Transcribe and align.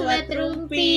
Sobat 0.00 0.32
Rumpi. 0.32 0.96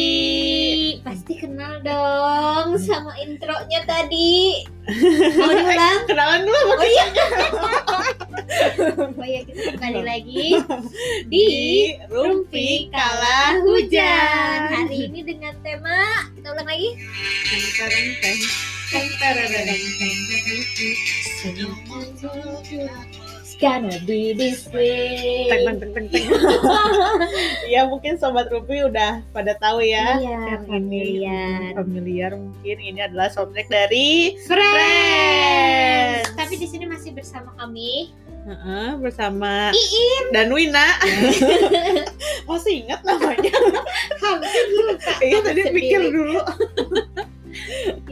Pasti 1.04 1.36
kenal 1.36 1.84
dong 1.84 2.80
sama 2.80 3.12
intronya 3.20 3.84
tadi. 3.84 4.64
Mau 5.36 5.52
diulang? 5.52 6.08
Kenalan 6.08 6.48
dulu 6.48 6.80
Oh 6.80 6.88
iya. 6.88 7.06
oh 9.20 9.28
iya 9.28 9.44
kita 9.44 9.76
kembali 9.76 10.08
lagi 10.08 10.56
di 11.28 11.48
Rumpi 12.08 12.88
Kala 12.96 13.60
Hujan. 13.68 14.72
Hari 14.72 15.12
ini 15.12 15.20
dengan 15.28 15.52
tema 15.60 16.32
kita 16.40 16.56
ulang 16.56 16.72
lagi. 16.72 16.96
It's 21.44 23.23
gonna 23.64 23.96
be 24.04 24.36
this 24.36 24.68
way. 24.76 25.48
Teng, 25.48 25.80
teng, 25.80 25.92
teng, 25.96 26.08
teng. 26.12 26.26
Ya 27.74 27.88
mungkin 27.88 28.20
sobat 28.20 28.52
Rupi 28.52 28.84
udah 28.84 29.24
pada 29.32 29.56
tahu 29.58 29.82
ya. 29.82 30.20
Iya, 30.20 30.62
ini 30.62 30.68
familiar. 30.68 31.60
familiar 31.80 32.32
mungkin 32.36 32.78
ini 32.78 33.00
adalah 33.00 33.32
soundtrack 33.32 33.72
dari 33.72 34.36
Friends. 34.44 36.28
Friends. 36.28 36.28
Tapi 36.36 36.54
di 36.60 36.68
sini 36.68 36.86
masih 36.86 37.16
bersama 37.16 37.56
kami. 37.56 38.12
Heeh, 38.44 39.00
bersama 39.00 39.72
Iim. 39.72 40.36
dan 40.36 40.52
Wina. 40.52 41.00
Masih 42.50 42.84
ingat 42.84 43.00
namanya? 43.08 43.56
Hampir 44.24 44.66
lupa. 44.76 45.16
Iya 45.24 45.40
tadi 45.40 45.62
pikir 45.72 46.12
dulu. 46.12 46.44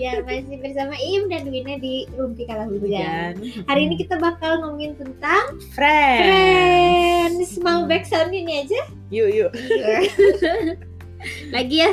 Ya 0.01 0.17
masih 0.25 0.57
bersama 0.57 0.97
Iim 0.97 1.29
dan 1.29 1.45
Wina 1.45 1.77
di 1.77 2.09
Rumpi 2.17 2.49
Kala 2.49 2.65
Hujan. 2.65 3.37
Hujan. 3.37 3.69
Hari 3.69 3.81
ini 3.85 4.01
kita 4.01 4.17
bakal 4.17 4.57
ngomongin 4.57 4.97
tentang 4.97 5.61
Friends. 5.77 6.25
Friends. 6.25 7.49
Mau 7.61 7.85
back 7.85 8.09
sound 8.09 8.33
ini 8.33 8.65
aja? 8.65 8.81
Yuk 9.13 9.29
yuk. 9.29 9.51
Lagi 11.53 11.85
ya. 11.85 11.91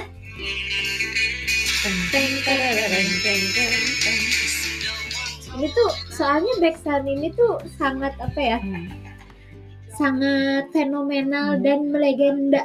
Ini 5.53 5.67
tuh 5.75 5.91
soalnya 6.09 6.55
back 6.63 6.77
sound 6.79 7.05
ini 7.05 7.29
tuh 7.35 7.59
sangat 7.77 8.15
apa 8.23 8.39
ya? 8.39 8.59
Sangat 9.99 10.71
fenomenal 10.71 11.59
Hmm. 11.59 11.63
dan 11.67 11.79
melegenda. 11.91 12.63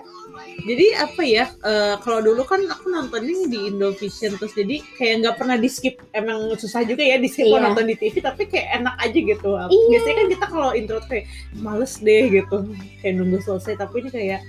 Jadi 0.63 0.85
apa 0.95 1.21
ya? 1.21 1.45
eh, 1.59 1.95
kalau 1.99 2.21
dulu 2.21 2.45
kan 2.45 2.61
aku 2.69 2.87
nontonnya 2.87 3.49
di 3.49 3.67
Indovision 3.67 4.37
terus 4.37 4.53
jadi 4.53 4.79
kayak 4.95 5.15
nggak 5.21 5.35
pernah 5.35 5.57
di 5.57 5.67
skip. 5.67 5.99
Emang 6.11 6.53
susah 6.55 6.85
juga 6.85 7.03
ya 7.03 7.17
di 7.17 7.27
skip 7.27 7.49
Iya. 7.49 7.59
nonton 7.59 7.89
di 7.89 7.95
TV 7.97 8.21
tapi 8.21 8.45
kayak 8.45 8.79
enak 8.79 8.95
aja 9.01 9.19
gitu. 9.19 9.49
Iya. 9.53 9.67
Biasanya 9.91 10.15
kan 10.15 10.27
kita 10.31 10.45
kalau 10.47 10.69
intro 10.71 10.97
kayak 11.05 11.25
males 11.57 11.97
deh 11.99 12.23
gitu. 12.29 12.57
Kayak 13.01 13.13
nunggu 13.17 13.37
selesai 13.41 13.75
tapi 13.75 14.05
ini 14.05 14.11
kayak 14.11 14.41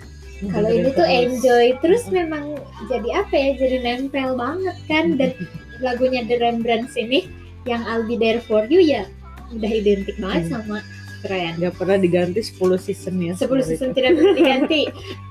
Kalau 0.44 0.66
ini 0.68 0.90
tuh 0.92 1.06
enjoy 1.06 1.78
terus 1.78 2.04
memang 2.10 2.58
jadi 2.86 3.24
apa 3.24 3.32
ya? 3.32 3.50
Jadi 3.56 3.76
nempel 3.80 4.34
banget 4.34 4.76
kan 4.84 5.14
dan 5.16 5.32
lagunya 5.84 6.20
The 6.26 6.36
Rembrandts 6.36 6.94
ini 6.94 7.26
yang 7.64 7.80
I'll 7.88 8.04
Be 8.04 8.14
There 8.14 8.44
For 8.44 8.68
You 8.68 8.78
ya 8.78 9.08
udah 9.50 9.70
identik 9.70 10.18
banget 10.18 10.50
sama 10.50 10.82
Friends. 11.24 11.56
nggak 11.56 11.74
pernah 11.80 11.96
diganti 11.96 12.40
10 12.44 12.76
season 12.76 13.14
ya. 13.18 13.32
10 13.32 13.48
season 13.64 13.90
tidak 13.96 14.20
pernah 14.20 14.34
diganti. 14.36 14.82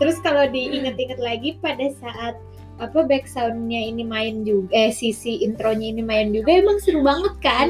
Terus 0.01 0.17
kalau 0.25 0.49
diingat-ingat 0.49 1.19
lagi 1.21 1.55
pada 1.61 1.87
saat 2.01 2.35
apa 2.81 3.05
back 3.05 3.29
soundnya 3.29 3.77
ini 3.77 4.01
main 4.01 4.41
juga, 4.41 4.73
eh 4.73 4.89
sisi 4.89 5.45
intronya 5.45 5.93
ini 5.93 6.01
main 6.01 6.33
juga 6.33 6.57
emang 6.57 6.81
seru 6.81 7.05
banget 7.05 7.33
kan? 7.45 7.67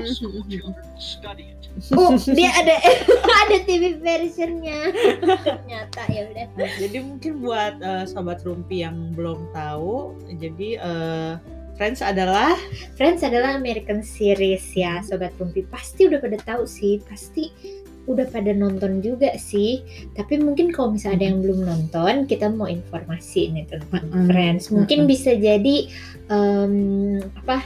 Oh 1.91 2.15
dia 2.15 2.53
ada 2.53 2.79
ada 3.43 3.57
TV 3.67 3.99
versionnya. 3.99 4.95
Ternyata 5.43 6.01
ya 6.07 6.21
udah. 6.31 6.45
Jadi 6.79 6.97
mungkin 7.03 7.43
buat 7.43 7.75
eh, 7.83 8.05
sobat 8.07 8.47
Rumpi 8.47 8.87
yang 8.87 9.11
belum 9.11 9.51
tahu, 9.51 10.15
jadi 10.39 10.69
eh, 10.79 11.33
Friends 11.73 12.05
adalah 12.05 12.53
Friends 12.93 13.25
adalah 13.25 13.57
American 13.57 14.05
series 14.05 14.61
ya 14.77 15.01
sobat 15.01 15.33
rumpi 15.41 15.65
pasti 15.65 16.05
udah 16.05 16.21
pada 16.21 16.37
tahu 16.45 16.69
sih 16.69 17.01
pasti 17.09 17.49
udah 18.03 18.27
pada 18.27 18.51
nonton 18.51 18.99
juga 18.99 19.31
sih. 19.35 19.79
Tapi 20.13 20.39
mungkin 20.39 20.71
kalau 20.71 20.93
misalnya 20.93 21.23
ada 21.23 21.25
yang 21.31 21.39
belum 21.39 21.59
nonton 21.63 22.13
kita 22.27 22.51
mau 22.51 22.67
informasi 22.67 23.51
nih 23.51 23.65
tentang 23.71 24.03
Mm-mm. 24.07 24.27
Friends. 24.27 24.67
Mungkin 24.69 25.05
Mm-mm. 25.05 25.11
bisa 25.11 25.31
jadi 25.33 25.75
em, 26.27 26.75
apa 27.39 27.63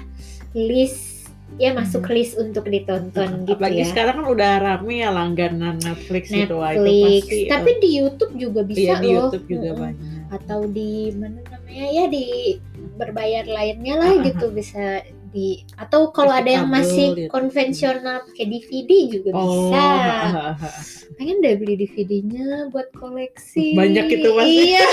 list 0.53 1.17
ya 1.57 1.71
masuk 1.71 2.05
list 2.11 2.35
untuk 2.37 2.67
ditonton 2.67 3.47
gitu 3.47 3.55
apalagi 3.57 3.81
ya. 3.81 3.87
sekarang 3.87 4.19
kan 4.19 4.27
udah 4.29 4.51
rame 4.59 4.99
ya 4.99 5.09
langganan 5.09 5.79
Netflix, 5.79 6.27
gitu 6.29 6.59
wah 6.59 6.75
itu 6.75 6.83
Netflix. 6.83 7.23
pasti 7.23 7.37
eh, 7.39 7.49
tapi 7.49 7.71
di 7.79 7.89
YouTube 7.97 8.33
juga 8.35 8.61
bisa 8.61 8.79
iya, 8.83 8.95
di 8.99 9.09
loh. 9.09 9.31
YouTube 9.31 9.45
juga 9.47 9.69
banyak. 9.73 10.27
atau 10.27 10.59
di 10.67 10.91
mana 11.15 11.39
namanya 11.47 11.85
ya 11.87 12.05
di 12.11 12.25
berbayar 12.99 13.45
lainnya 13.47 13.95
lah 13.95 14.11
Ah, 14.11 14.21
gitu 14.21 14.45
bisa 14.51 15.01
atau 15.75 16.09
kalau 16.09 16.31
ada 16.31 16.49
yang 16.51 16.67
masih 16.67 17.15
gitu. 17.15 17.29
konvensional 17.29 18.21
pakai 18.23 18.45
DVD 18.45 18.91
juga 19.09 19.29
Oh, 19.31 19.49
bisa 19.67 19.83
pengen 21.13 21.39
deh 21.39 21.55
beli 21.55 21.75
DVD-nya 21.75 22.45
buat 22.67 22.89
koleksi 22.91 23.73
Banyak 23.73 24.05
itu 24.11 24.29
pasti. 24.31 24.53
iya 24.67 24.85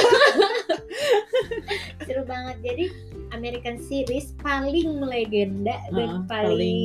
seru 2.05 2.23
banget 2.25 2.57
jadi 2.63 2.85
American 3.31 3.77
series 3.81 4.31
paling 4.39 4.95
melegenda 4.97 5.75
dan 5.91 6.11
Ah, 6.15 6.25
paling 6.25 6.77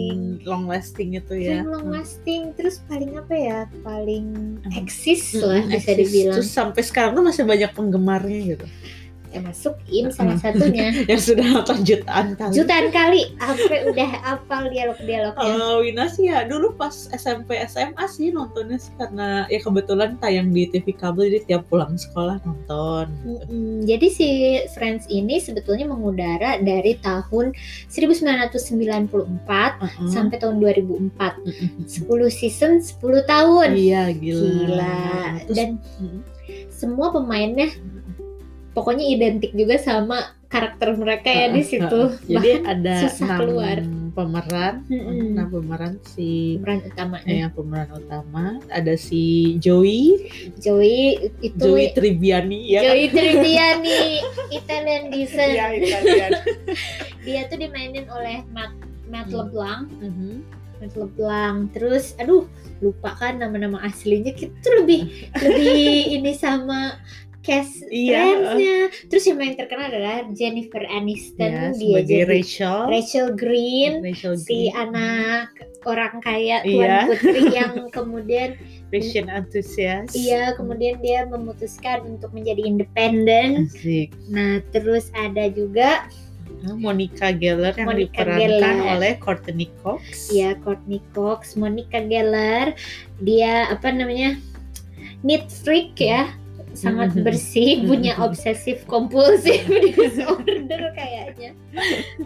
long 0.43 0.65
lasting 0.65 1.13
itu 1.13 1.33
ya. 1.35 1.61
paling 1.61 1.69
long 1.69 1.87
lasting 1.91 2.41
terus 2.53 2.81
paling 2.83 3.13
apa 3.13 3.33
ya 3.33 3.59
paling 3.79 4.57
Hmm. 4.59 4.73
eksis 4.75 5.33
Mm-mm, 5.33 5.45
lah 5.45 5.61
bisa 5.67 5.77
eksis. 5.87 5.97
dibilang 6.01 6.35
Terus 6.35 6.49
sampai 6.49 6.81
sekarang 6.81 7.11
tuh 7.13 7.23
masih 7.23 7.43
banyak 7.43 7.71
penggemarnya 7.71 8.39
gitu. 8.49 8.65
Termasuk 9.29 9.77
Im 9.87 10.05
Mm. 10.05 10.11
salah 10.11 10.37
satunya 10.37 10.89
Yang 11.11 11.21
sudah 11.29 11.45
nonton 11.51 11.77
jutaan 11.81 12.27
kali. 12.33 12.53
jutaan 12.53 12.87
kali 12.89 13.21
sampai 13.35 13.79
udah 13.85 14.09
hafal 14.19 14.63
dialog-dialognya. 14.67 15.37
Kalau 15.37 15.73
Wina 15.79 16.05
sih 16.07 16.27
ya 16.27 16.43
dulu 16.43 16.73
pas 16.73 16.91
SMP 17.09 17.55
SMA 17.63 18.05
sih 18.05 18.29
nontonnya 18.29 18.75
sih 18.75 18.89
karena 18.95 19.45
ya 19.45 19.59
kebetulan 19.59 20.17
tayang 20.17 20.49
di 20.49 20.65
TV 20.65 20.91
kabel 20.91 21.29
jadi 21.29 21.45
tiap 21.45 21.63
pulang 21.67 21.93
sekolah 21.93 22.41
nonton. 22.41 23.05
Mm-mm. 23.21 23.83
Jadi 23.83 24.07
si 24.07 24.27
Friends 24.71 25.05
ini 25.07 25.37
sebetulnya 25.37 25.85
mengudara 25.85 26.57
dari 26.57 26.97
tahun 26.97 27.53
1994 27.87 29.45
Uh-uh. 29.79 30.09
sampai 30.09 30.37
tahun 30.37 30.57
2004. 30.57 31.13
Mm-mm. 31.39 31.85
10 31.85 32.07
season, 32.29 32.71
10 32.79 32.97
tahun. 33.23 33.69
Iya 33.73 34.03
gila. 34.11 34.41
Gila. 34.41 35.01
Terus, 35.45 35.55
Dan 35.55 35.69
mm, 35.99 36.19
semua 36.69 37.11
pemainnya 37.11 37.69
pokoknya 38.79 39.03
identik 39.05 39.51
juga 39.51 39.75
sama 39.75 40.17
karakter 40.47 40.95
mereka 40.95 41.27
ya 41.27 41.47
di 41.47 41.59
uh-uh, 41.59 41.67
situ. 41.67 41.99
uh-uh. 42.07 42.23
Jadi 42.31 42.49
Bahkan 42.55 42.63
ada 42.65 42.95
susah 43.03 43.27
enam 43.27 43.39
keluar. 43.39 43.77
pemeran, 44.09 44.73
Mm-mm. 44.87 45.19
enam 45.31 45.47
pemeran 45.47 45.93
si 46.03 46.57
peran 46.57 46.81
utamanya 46.81 47.27
eh, 47.27 47.37
yang 47.39 47.53
pemeran 47.53 47.89
utama 47.93 48.45
ada 48.67 48.93
si 48.95 49.23
Joey, 49.57 50.25
Joey 50.57 51.29
itu 51.39 51.55
Joey 51.55 51.93
Tribbiani 51.93 52.59
ya. 52.67 52.81
kan? 52.81 52.85
Joey 52.89 53.05
Tribbiani 53.09 53.99
Italian 54.59 55.03
descent. 55.09 55.51
Iya, 55.51 55.65
Italian. 55.71 56.31
Dia 57.23 57.45
tuh 57.45 57.57
dimainin 57.57 58.07
oleh 58.09 58.41
Matt 58.49 58.73
Matt 59.05 59.27
Hmm. 59.27 59.37
LeBlanc 59.39 59.85
Mhm. 60.01 60.31
Matt 60.79 60.93
LeBlanc 60.95 61.57
terus 61.71 62.15
aduh 62.15 62.47
lupa 62.79 63.11
kan 63.13 63.35
nama-nama 63.35 63.83
aslinya 63.83 64.31
kita 64.31 64.55
tuh 64.59 64.81
lebih 64.81 65.01
lebih 65.35 65.83
ini 66.13 66.31
sama 66.31 66.95
cast 67.41 67.83
Iya. 67.87 68.19
friends-nya 68.19 68.75
terus 69.07 69.23
yang 69.23 69.37
paling 69.37 69.55
terkenal 69.55 69.85
adalah 69.87 70.17
Jennifer 70.31 70.83
Aniston 70.85 71.49
Ya, 71.49 71.71
dia 71.71 71.99
jadi 72.01 72.23
Rachel. 72.27 72.79
Rachel 72.85 73.27
Green 73.33 73.93
Rachel 74.01 74.35
si 74.35 74.67
Green. 74.67 74.75
anak 74.75 75.47
orang 75.83 76.19
kaya 76.19 76.59
Iya. 76.61 77.07
tuan 77.07 77.07
putri 77.09 77.41
yang 77.59 77.73
kemudian 77.89 78.49
Fashion 78.89 79.27
enthusiast. 79.27 80.11
iya 80.13 80.51
kemudian 80.53 80.99
dia 80.99 81.23
memutuskan 81.23 82.03
untuk 82.09 82.29
menjadi 82.29 82.59
independen 82.61 83.71
nah 84.27 84.59
terus 84.69 85.07
ada 85.13 85.47
juga 85.47 86.09
Monica 86.75 87.31
Geller 87.31 87.71
yang 87.71 87.87
Monica 87.87 88.19
diperankan 88.19 88.51
Geller. 88.75 88.91
oleh 88.93 89.11
Courtney 89.15 89.71
Cox. 89.79 90.27
ya 90.27 90.59
Courtney 90.59 90.99
Cox 91.09 91.55
Monica 91.55 92.01
Geller 92.01 92.75
dia 93.17 93.69
apa 93.69 93.87
namanya 93.89 94.35
neat 95.21 95.47
freak 95.47 95.95
ya 95.95 96.35
sangat 96.71 97.11
Mhm. 97.11 97.23
bersih 97.23 97.83
punya 97.83 98.13
obsesif 98.17 98.85
kompulsif 98.85 99.65
disorder 99.83 100.93
kayaknya 100.93 101.51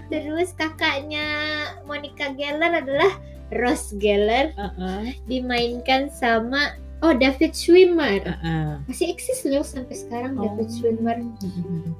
terus 0.07 0.51
kakaknya 0.54 1.25
Monica 1.84 2.30
Geller 2.31 2.74
adalah 2.75 3.12
Rose 3.51 3.95
Geller 3.95 4.51
Uh-uh. 4.54 5.10
dimainkan 5.25 6.10
sama 6.10 6.75
oh 7.00 7.12
David 7.12 7.51
Schwimmer 7.51 8.19
Uh-uh. 8.22 8.84
masih 8.86 9.10
eksis 9.10 9.44
loh 9.44 9.62
sampai 9.62 9.95
sekarang 9.95 10.36
David 10.36 10.68
Oh. 10.68 10.74
Schwimmer 10.74 11.18
Mhm. 11.19 11.94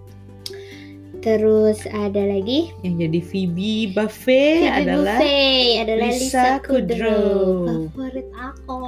terus 1.20 1.80
ada 1.88 2.20
lagi 2.20 2.76
Yang 2.82 2.96
jadi 3.02 3.20
Phoebe 3.24 3.74
Buffet 3.90 4.60
Phoebe 4.60 4.76
adalah 4.84 5.18
Buffet 5.18 5.72
adalah 5.80 6.08
Lisa 6.10 6.20
Lisa 6.20 6.48
Kudrow 6.60 6.92
Kudrow. 6.92 7.88
favorit 7.88 8.28
aku 8.36 8.84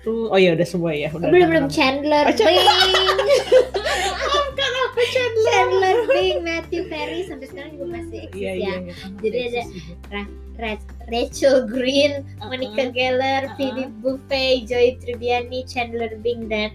tuh. 0.00 0.28
Oh 0.28 0.36
iya 0.36 0.52
udah 0.52 0.64
semua 0.64 0.90
ya. 0.90 1.08
Udah 1.08 1.26
belum 1.26 1.48
belum. 1.48 1.64
Chandler 1.68 2.24
Oh, 2.24 2.32
Chandler. 2.32 2.64
Bing 2.78 2.98
Maafkan 4.28 4.72
aku 4.84 5.00
Chandler. 5.06 5.46
Chandler 5.48 5.96
Bing 6.08 6.38
Matthew 6.40 6.82
Perry 6.86 7.20
sampai 7.22 7.46
sekarang 7.46 7.70
juga 7.74 7.86
masih 7.94 8.18
eksis 8.24 8.36
Iya 8.36 8.50
ya 8.50 8.54
iya. 8.54 8.74
iya. 8.78 8.94
Jadi 9.18 9.38
ada- 9.40 9.66
juga. 9.68 10.22
Ra- 10.58 10.86
Rachel 11.06 11.56
Green 11.64 12.12
Monica 12.40 12.82
Uh-uh. 12.82 12.90
Geller 12.90 13.42
Uh-uh. 13.44 13.54
Phoebe 13.54 13.84
Buffay 13.96 14.50
Joy 14.60 14.98
Tribbiani 14.98 15.62
Chandler 15.64 16.18
Bing 16.18 16.46
dan 16.46 16.74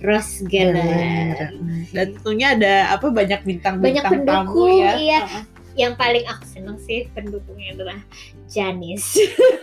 Ross 0.00 0.38
Geller 0.44 1.50
Dan 1.90 2.14
tentunya 2.14 2.54
ada 2.54 2.74
apa 2.90 3.10
banyak 3.10 3.42
bintang-bintang 3.42 3.82
Banyak 3.82 4.04
pendukung, 4.22 4.70
tamu 4.70 4.80
ya. 4.80 4.92
iya. 4.94 5.20
Uh-uh. 5.20 5.42
Yang 5.74 5.94
paling 5.94 6.22
aku 6.24 6.46
seneng 6.46 6.78
sih 6.78 7.10
pendukungnya 7.10 7.74
adalah 7.74 7.98
Janice 8.46 9.18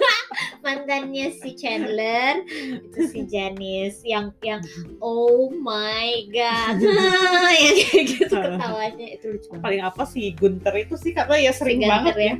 mantannya 0.64 1.32
si 1.34 1.56
Chandler. 1.56 2.44
Itu 2.84 3.00
si 3.10 3.20
Janice 3.26 4.04
yang 4.04 4.36
yang 4.42 4.60
oh 5.00 5.50
my 5.50 6.28
god. 6.30 6.78
Yang 7.62 7.78
kayak 7.90 8.06
gitu 8.08 8.36
ketawanya. 8.36 9.08
Itu 9.16 9.26
lucu 9.34 9.48
banget. 9.50 9.64
Paling 9.64 9.82
apa 9.82 10.04
sih 10.06 10.26
Gunter 10.36 10.74
itu 10.76 10.96
sih 10.96 11.12
karena 11.12 11.36
ya 11.40 11.52
Si 11.52 11.60
sering 11.64 11.80
Gunter 11.80 11.92
banget 11.92 12.16
ya. 12.18 12.34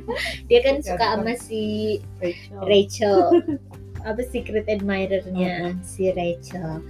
dia 0.46 0.60
kan 0.62 0.76
Si 0.78 0.86
suka 0.88 1.06
sama 1.16 1.32
si 1.34 1.62
Rachel. 2.20 2.60
Rachel. 2.62 3.18
Apa 4.02 4.20
secret 4.26 4.66
admirer-nya 4.66 5.78
si 5.80 6.10
Rachel. 6.10 6.82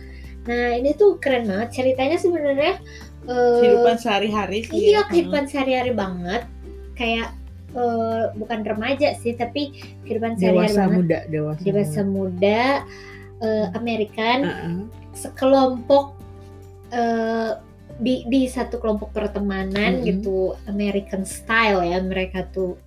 Nah 0.43 0.67
ini 0.75 0.93
tuh 0.95 1.17
keren 1.17 1.47
banget. 1.47 1.69
Ceritanya 1.73 2.17
sebenarnya 2.19 2.81
eh, 3.25 3.57
Kehidupan 3.63 3.97
sehari-hari 3.97 4.67
sih. 4.67 4.91
iya 4.91 5.01
ya. 5.01 5.09
kehidupan 5.09 5.45
sehari-hari 5.47 5.93
banget 5.95 6.43
kayak 7.03 7.29
eh, 7.73 8.25
bukan 8.33 8.63
remaja 8.63 9.19
sih 9.19 9.35
tapi 9.35 9.75
kehidupan 10.03 10.39
sehari-hari 10.39 10.71
dewasa 10.71 10.81
banget 10.81 10.95
muda 10.95 11.19
dewasa. 11.27 11.61
dewasa 11.61 12.01
muda 12.07 12.63
eh, 13.41 13.67
Amerikan 13.75 14.39
Heeh. 14.41 14.75
sekelompok 15.13 16.15
eh, 16.91 17.53
di 17.99 18.23
di 18.25 18.47
satu 18.47 18.79
kelompok 18.79 19.11
pertemanan 19.11 19.99
Mhm. 19.99 20.05
gitu 20.05 20.55
American 20.65 21.23
style 21.25 21.83
ya 21.83 21.99
mereka 21.99 22.47
tuh 22.49 22.79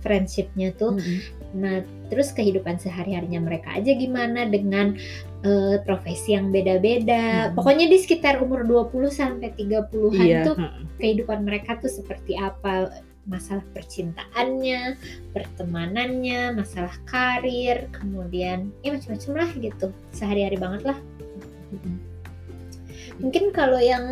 friendshipnya 0.00 0.74
tuh 0.74 0.98
Mm-mm. 0.98 1.40
Nah, 1.52 1.84
terus 2.08 2.32
kehidupan 2.32 2.80
sehari-harinya 2.80 3.36
mereka 3.38 3.76
aja 3.76 3.92
gimana 3.92 4.48
dengan 4.48 4.96
eh, 5.42 5.76
profesi 5.84 6.32
yang 6.32 6.48
beda-beda. 6.48 7.52
Hmm. 7.52 7.60
Pokoknya 7.60 7.92
di 7.92 7.98
sekitar 7.98 8.40
umur 8.40 8.64
20 8.64 8.88
sampai 9.12 9.52
30-an 9.52 10.16
Iya. 10.16 10.40
tuh 10.48 10.56
kehidupan 10.96 11.44
mereka 11.44 11.76
tuh 11.76 11.92
seperti 11.92 12.40
apa? 12.40 12.88
Masalah 13.22 13.62
percintaannya, 13.70 14.98
pertemanannya, 15.30 16.58
masalah 16.58 16.94
karir, 17.06 17.86
kemudian 17.94 18.74
ya 18.82 18.94
macam-macam 18.94 19.32
lah 19.38 19.50
gitu. 19.56 19.86
Sehari-hari 20.10 20.58
banget 20.58 20.82
lah. 20.90 20.98
Mungkin 23.22 23.54
kalau 23.54 23.78
yang 23.78 24.04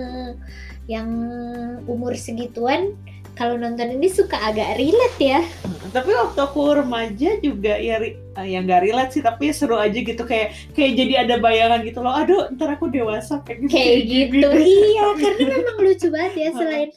yang 0.86 1.08
umur 1.86 2.14
segituan 2.18 2.98
kalau 3.38 3.56
nonton 3.56 3.96
ini 3.96 4.12
suka 4.12 4.36
agak 4.36 4.76
relate 4.76 5.16
ya. 5.16 5.40
Tapi 5.96 6.12
waktu 6.12 6.38
aku 6.44 6.76
remaja 6.76 7.40
juga 7.40 7.72
ya 7.78 7.96
eh, 8.04 8.46
yang 8.46 8.68
gak 8.68 8.84
relate 8.84 9.16
sih 9.16 9.24
tapi 9.24 9.48
seru 9.48 9.80
aja 9.80 9.96
gitu 9.96 10.28
kayak 10.28 10.52
kayak 10.76 10.92
jadi 10.92 11.14
ada 11.24 11.34
bayangan 11.40 11.80
gitu 11.86 12.04
loh. 12.04 12.12
Aduh, 12.12 12.52
ntar 12.52 12.76
aku 12.76 12.92
dewasa 12.92 13.40
kayak 13.40 13.64
gitu. 13.64 13.72
kayak 13.72 13.98
gitu 14.12 14.46
gini. 14.52 14.64
iya 14.92 15.06
karena 15.16 15.44
memang 15.56 15.76
lucu 15.80 16.06
banget 16.12 16.34
ya 16.36 16.48
selain 16.60 16.90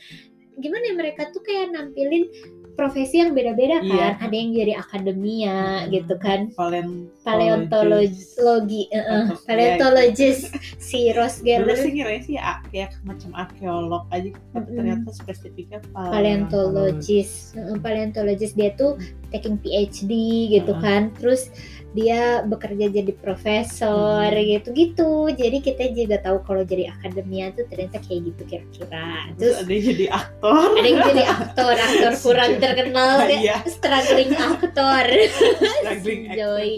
gimana 0.57 0.83
ya 0.85 0.94
mereka 0.94 1.29
tuh 1.29 1.41
kayak 1.41 1.73
nampilin 1.73 2.29
profesi 2.73 3.21
yang 3.21 3.38
beda-beda 3.38 3.85
kan. 3.85 3.85
Iya. 3.85 4.07
ada 4.17 4.33
yang 4.33 4.50
jadi 4.50 4.73
akademia 4.81 5.57
gitu 5.94 6.17
kan. 6.17 6.50
Valen 6.57 7.05
paleontologi 7.21 8.89
Atau- 8.89 9.38
paleontologis. 9.45 10.50
Si 10.81 11.13
Ross 11.13 11.45
Dulu 11.45 11.69
Geller 11.69 11.77
sih 11.77 11.91
ngira 11.94 12.11
sih 12.25 12.33
ya, 12.41 12.65
ya 12.73 12.89
macam 13.05 13.29
arkeolog 13.38 14.09
aja. 14.09 14.33
Tapi 14.57 14.69
ternyata 14.73 15.13
spesifiknya 15.13 15.85
paleontologis. 15.94 17.53
Paleontologis. 17.77 18.57
Dia 18.57 18.73
tuh 18.73 18.97
taking 19.29 19.61
PhD 19.61 20.09
gitu 20.57 20.73
Heeh. 20.73 20.81
kan. 20.81 21.13
Terus 21.21 21.53
dia 21.93 22.21
bekerja 22.41 22.89
jadi 22.89 23.13
profesor 23.13 24.25
Hmm. 24.25 24.41
gitu-gitu 24.43 25.11
jadi 25.31 25.57
kita 25.59 25.83
juga 25.91 26.17
tahu 26.19 26.41
kalau 26.41 26.61
jadi 26.61 26.89
akademia 26.89 27.53
tuh 27.53 27.65
ternyata 27.65 28.01
kayak 28.01 28.21
gitu 28.27 28.41
kira-kira 28.43 29.29
Terus 29.31 29.37
terus 29.37 29.57
ada 29.59 29.71
yang 29.71 29.85
jadi 29.87 30.05
aktor. 30.09 30.69
ada 30.73 30.83
yang 30.83 31.01
jadi 31.05 31.23
aktor 31.27 31.73
aktor 31.75 32.13
kurang 32.19 32.51
terkenal 32.57 33.13
deh 33.23 33.39
Iya, 33.39 33.57
struggling 33.67 34.31
aktor 34.33 35.05
struggling. 35.29 36.21
Joy 36.37 36.69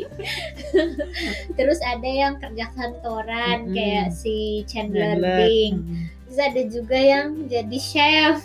terus 1.53 1.79
ada 1.81 2.05
yang 2.05 2.35
kerja 2.35 2.65
kantoran 2.71 3.57
Mm-mm. 3.65 3.73
kayak 3.73 4.07
si 4.11 4.35
Chandler 4.65 5.15
Chandler. 5.15 5.37
Bing 5.41 5.75
Hmm. 5.77 6.03
terus 6.25 6.39
ada 6.41 6.61
juga 6.65 6.97
yang 6.97 7.27
jadi 7.45 7.77
chef 7.77 8.43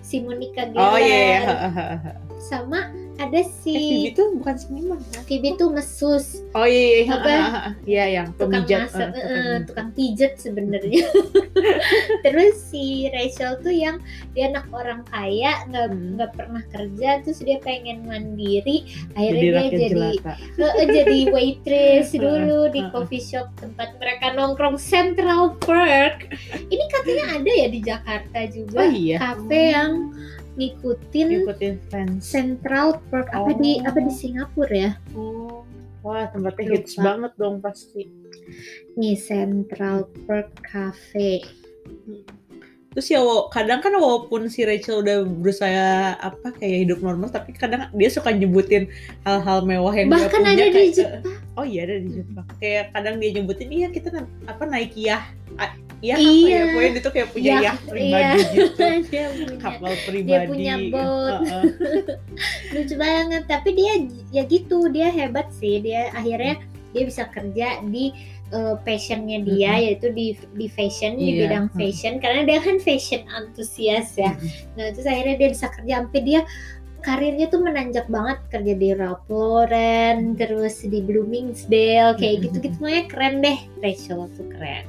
si 0.00 0.20
Monica 0.20 0.64
Geller 0.64 0.80
Oh 0.86 0.96
iya, 0.96 1.20
iya. 1.20 1.40
Sama 2.44 2.80
ada 3.14 3.30
Eh, 3.36 3.46
si 3.46 3.70
Phoebe 3.70 4.10
tuh 4.12 4.34
bukan 4.34 4.54
seniman 4.54 4.98
kan? 5.08 5.22
Phoebe 5.22 5.54
tuh 5.54 5.70
mesus 5.70 6.42
Oh 6.50 6.66
iya, 6.66 6.82
iya, 6.90 7.02
ha, 7.06 7.14
Apa? 7.14 7.30
ha, 7.30 7.38
ha, 7.38 7.50
ha. 7.54 7.70
Iya, 7.84 8.04
yang 8.12 8.26
tukang 8.34 8.50
pemijat. 8.60 8.80
masak 8.84 9.08
eh, 9.08 9.14
eh, 9.14 9.22
tukang- 9.22 9.62
tukang 9.64 9.88
pijet 9.92 10.32
sebenarnya 10.36 11.06
terus 12.24 12.54
si 12.64 12.84
Rachel 13.08 13.60
tuh 13.60 13.70
yang 13.70 13.96
dia 14.32 14.50
anak 14.50 14.66
orang 14.70 15.06
kaya 15.06 15.62
nggak 15.64 15.86
Hmm. 15.86 16.16
nggak 16.16 16.30
pernah 16.32 16.62
kerja 16.68 17.10
terus 17.20 17.38
dia 17.38 17.58
pengen 17.60 18.02
mandiri 18.02 18.82
Jadi 18.82 19.14
akhirnya 19.14 19.40
dia 19.40 19.62
jadi 19.70 19.86
jelata. 19.90 20.32
Eh, 20.58 20.72
eh, 20.74 20.86
jadi 20.88 21.18
waitress 21.30 22.08
dulu 22.18 22.66
di 22.68 22.82
coffee 22.90 23.22
shop 23.22 23.46
tempat 23.54 23.94
mereka 23.96 24.32
nongkrong 24.32 24.74
Central 24.74 25.54
Park. 25.56 26.34
Ini 26.50 26.84
katanya 26.90 27.24
ada 27.36 27.50
ya 27.52 27.68
di 27.68 27.80
Jakarta 27.80 28.38
juga 28.48 28.78
Oh 28.80 28.88
iya. 28.88 29.16
kafe 29.18 29.60
yang 29.70 29.92
ngikutin. 30.56 31.28
Central 32.22 33.02
Park 33.10 33.28
apa 33.34 33.52
di 33.58 33.80
Oh. 33.82 33.88
apa 33.90 33.98
di 34.02 34.12
Singapura 34.12 34.74
ya? 34.74 34.92
Oh. 35.14 35.66
Wah, 36.04 36.28
tempatnya 36.28 36.76
hits 36.76 37.00
Lupa. 37.00 37.04
banget 37.08 37.32
dong 37.40 37.56
pasti. 37.64 38.04
Nih 39.00 39.16
Central 39.16 40.04
Park 40.28 40.52
Cafe. 40.60 41.40
Terus 42.94 43.10
ya 43.10 43.18
kadang 43.50 43.82
kan 43.82 43.90
walaupun 43.98 44.46
si 44.46 44.62
Rachel 44.62 45.02
udah 45.02 45.26
berusaha 45.26 46.14
apa 46.14 46.54
kayak 46.54 46.86
hidup 46.86 47.02
normal 47.02 47.26
tapi 47.26 47.50
kadang 47.50 47.90
dia 47.90 48.06
suka 48.06 48.30
nyebutin 48.30 48.86
hal-hal 49.26 49.66
mewah 49.66 49.90
yang 49.90 50.14
dia 50.14 50.30
Bahkan 50.30 50.40
punya 50.46 50.52
ada 50.54 50.66
di 50.70 50.92
Jepang. 50.94 51.22
Oh 51.58 51.66
iya 51.66 51.80
ada 51.90 51.96
di 51.98 52.10
Jepang. 52.22 52.46
Kayak 52.62 52.94
kadang 52.94 53.14
dia 53.18 53.30
nyebutin 53.34 53.70
iya 53.74 53.88
kita 53.90 54.22
apa 54.46 54.62
naik 54.68 54.94
yah. 54.94 55.26
Ah, 56.04 56.08
Yah 56.10 56.16
apa 56.18 56.28
Iya. 56.28 56.52
ya? 56.52 56.62
Pokoknya 56.68 56.90
dia 56.90 57.02
tuh 57.02 57.12
kayak 57.12 57.28
punya 57.32 57.52
yah 57.58 57.76
pribadi 57.80 58.12
iya. 58.12 58.30
gitu. 58.52 58.82
dia 59.10 59.24
punya 59.32 59.56
Kapal 59.56 59.92
pribadi. 60.04 60.46
punya 60.50 60.74
boat. 60.92 61.40
Heeh. 61.40 61.64
lucu 62.74 62.94
banget 62.96 63.42
tapi 63.46 63.70
dia 63.72 63.92
ya 64.30 64.42
gitu 64.44 64.78
dia 64.88 65.08
hebat 65.08 65.48
sih 65.50 65.78
dia 65.78 66.10
akhirnya 66.12 66.58
dia 66.90 67.02
bisa 67.06 67.26
kerja 67.26 67.82
di 67.86 68.10
uh, 68.50 68.74
passionnya 68.82 69.42
dia 69.42 69.70
Mm-mm. 69.72 69.84
yaitu 69.86 70.08
di 70.10 70.26
di 70.54 70.66
fashion 70.68 71.14
di 71.14 71.26
Iya, 71.30 71.38
bidang 71.46 71.66
mm. 71.70 71.76
fashion 71.78 72.14
karena 72.18 72.42
dia 72.44 72.58
kan 72.60 72.76
fashion 72.78 73.22
antusias 73.30 74.14
ya 74.14 74.34
nah 74.74 74.90
terus 74.90 75.06
akhirnya 75.06 75.36
dia 75.38 75.48
bisa 75.50 75.66
kerja 75.70 75.92
sampai 76.02 76.20
dia 76.22 76.40
karirnya 77.00 77.46
tuh 77.46 77.60
menanjak 77.60 78.08
banget 78.08 78.38
kerja 78.48 78.74
di 78.74 78.88
Ralph 78.94 79.26
Lauren 79.28 80.34
terus 80.34 80.82
di 80.82 80.98
Bloomingdale 80.98 82.14
kayak 82.14 82.34
Mm-mm. 82.42 82.44
gitu-gitu 82.50 82.74
semuanya 82.78 83.04
keren 83.06 83.34
deh 83.40 83.58
Rachel 83.80 84.26
tuh 84.34 84.46
keren 84.50 84.86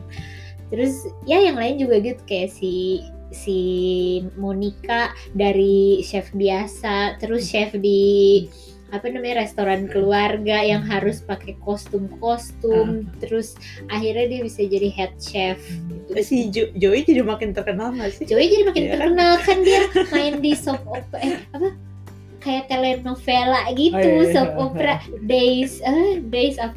terus 0.76 0.94
ya 1.24 1.40
yang 1.40 1.56
lain 1.56 1.80
juga 1.80 2.04
gitu 2.04 2.20
kayak 2.26 2.52
si 2.52 3.00
si 3.32 3.60
Monica 4.36 5.08
dari 5.32 6.04
chef 6.04 6.30
biasa 6.32 7.16
terus 7.18 7.48
chef 7.48 7.72
di 7.74 8.46
apa 8.92 9.10
namanya 9.10 9.44
restoran 9.44 9.88
keluarga 9.88 10.62
yang 10.62 10.80
harus 10.80 11.20
pakai 11.20 11.58
kostum-kostum 11.60 13.10
terus 13.20 13.58
akhirnya 13.88 14.30
dia 14.30 14.42
bisa 14.42 14.62
jadi 14.62 14.88
head 14.88 15.12
chef 15.18 15.58
gitu. 15.90 16.12
Eh, 16.12 16.24
Si 16.24 16.48
jo 16.48 16.70
Joey 16.76 17.04
jadi 17.04 17.26
makin 17.26 17.52
terkenal 17.52 17.92
gak 17.92 18.14
sih? 18.14 18.24
Joey 18.24 18.46
jadi 18.48 18.64
makin 18.64 18.84
Iya. 18.86 18.92
terkenal 18.94 19.32
kan 19.42 19.58
dia 19.64 19.82
main 20.14 20.36
di 20.40 20.54
soap 20.54 20.86
opera 20.86 21.20
eh, 21.20 21.40
apa 21.52 21.70
kayak 22.40 22.70
telenovela 22.70 23.68
gitu 23.74 23.98
Oh, 23.98 24.00
iya, 24.00 24.22
iya. 24.22 24.32
soap 24.32 24.52
opera 24.54 24.96
days 25.26 25.82
eh 25.82 26.22
days 26.30 26.56
of 26.62 26.72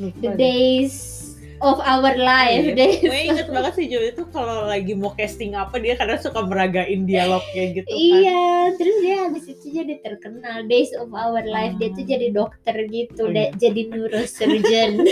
Lupa 0.00 0.16
the 0.16 0.30
days 0.34 1.19
of 1.60 1.76
our 1.78 2.12
life 2.16 2.64
Iya. 2.64 2.74
days 2.74 3.00
Gue 3.00 3.20
inget 3.28 3.48
banget 3.48 3.72
sih 3.76 3.86
Joey 3.86 4.12
itu 4.12 4.24
kalau 4.28 4.64
lagi 4.64 4.92
mau 4.92 5.12
casting 5.12 5.52
apa 5.52 5.76
dia 5.76 5.94
kadang 5.94 6.16
suka 6.16 6.40
meragain 6.42 7.04
dialognya 7.04 7.64
gitu 7.76 7.86
kan. 7.86 7.96
Iya, 7.96 8.44
terus 8.74 8.96
dia 8.98 9.16
habis 9.24 9.44
itu 9.44 9.66
jadi 9.70 9.94
terkenal 10.00 10.64
Days 10.66 10.96
of 10.96 11.08
Our 11.10 11.44
Life. 11.44 11.76
Dia 11.76 11.92
tuh 11.92 12.04
jadi 12.04 12.32
dokter 12.32 12.74
gitu, 12.86 13.22
Oh, 13.22 13.32
iya. 13.32 13.52
jadi 13.54 13.80
neurosurgeon. 13.88 14.92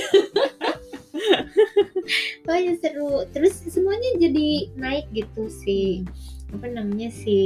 Pokoknya 2.44 2.74
seru. 2.80 3.24
Terus 3.30 3.54
semuanya 3.68 4.16
jadi 4.16 4.48
naik 4.74 5.06
gitu 5.12 5.52
sih 5.52 6.04
apa 6.48 6.64
namanya 6.64 7.12
si 7.12 7.36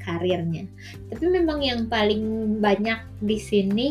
karirnya. 0.00 0.64
Tapi 1.12 1.24
memang 1.28 1.60
yang 1.60 1.84
paling 1.84 2.24
banyak 2.58 2.96
di 3.20 3.36
sini 3.36 3.88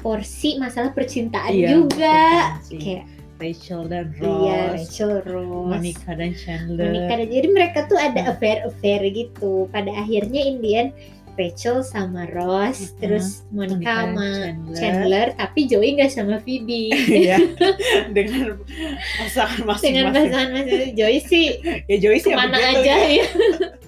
porsi 0.00 0.56
masalah 0.56 0.96
percintaan 0.96 1.52
Iya, 1.52 1.68
juga 1.76 2.16
percintaan 2.56 2.80
kayak 2.80 3.04
Rachel 3.40 3.80
dan 3.84 4.12
iya 4.14 4.70
Ross, 4.70 4.76
Rachel 4.76 5.12
Ross 5.24 5.66
Monica 5.66 6.10
dan 6.12 6.32
Chandler. 6.34 6.84
Monica 6.86 7.14
dan- 7.16 7.30
jadi 7.30 7.48
mereka 7.48 7.78
tuh 7.86 7.96
ada 7.96 8.20
affair 8.28 8.60
affair 8.62 9.00
gitu 9.06 9.64
pada 9.68 9.88
akhirnya 9.90 10.40
Indian 10.42 10.92
Rachel 11.32 11.80
sama 11.80 12.28
Ross 12.28 12.92
Mm-mm. 12.92 13.00
terus 13.00 13.26
Monica 13.48 13.80
sama 14.04 14.28
Chandler. 14.28 14.76
Chandler 14.76 15.26
tapi 15.34 15.60
Joey 15.64 15.90
nggak 15.94 16.10
sama 16.10 16.36
Phoebe 16.38 16.92
Iya, 16.92 17.40
dengan 18.16 18.60
pasangan 19.16 19.64
masing-masing. 19.64 19.90
dengan 19.90 20.12
pasangan 20.12 20.48
masing 20.52 20.92
Joey 20.92 21.18
sih 21.22 21.46
ya 21.86 21.96
Joey 21.96 22.18
sih 22.18 22.30
begitu, 22.30 22.60
aja 22.60 22.94
ya. 22.98 23.08
ya 23.14 23.26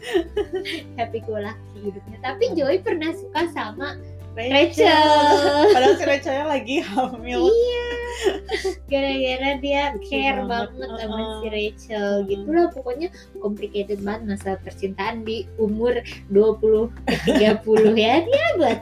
happy 0.99 1.21
go 1.21 1.37
lucky 1.37 1.61
hidupnya 1.82 2.16
tapi 2.21 2.44
Joey 2.54 2.78
pernah 2.80 3.12
suka 3.12 3.44
sama 3.50 4.00
Rachel. 4.32 4.52
Rachel 4.52 5.72
Padahal 5.76 5.94
si 5.94 6.04
Rachelnya 6.04 6.46
lagi 6.46 6.76
hamil. 6.80 7.42
iya 7.46 7.88
gara-gara 8.92 9.50
dia 9.58 9.82
care 10.04 10.44
banget, 10.46 10.70
banget 10.78 10.88
sama 11.00 11.16
uh-uh. 11.16 11.40
si 11.42 11.46
Rachel 11.48 12.10
gitu 12.28 12.48
lah 12.48 12.66
pokoknya 12.70 13.08
complicated 13.40 13.98
banget 14.00 14.36
masalah 14.36 14.58
percintaan 14.62 15.26
di 15.26 15.42
umur 15.58 15.98
20 16.30 16.92
ke 17.08 17.16
30 17.66 17.96
ya 17.98 18.22
dia 18.22 18.46
buat 18.60 18.78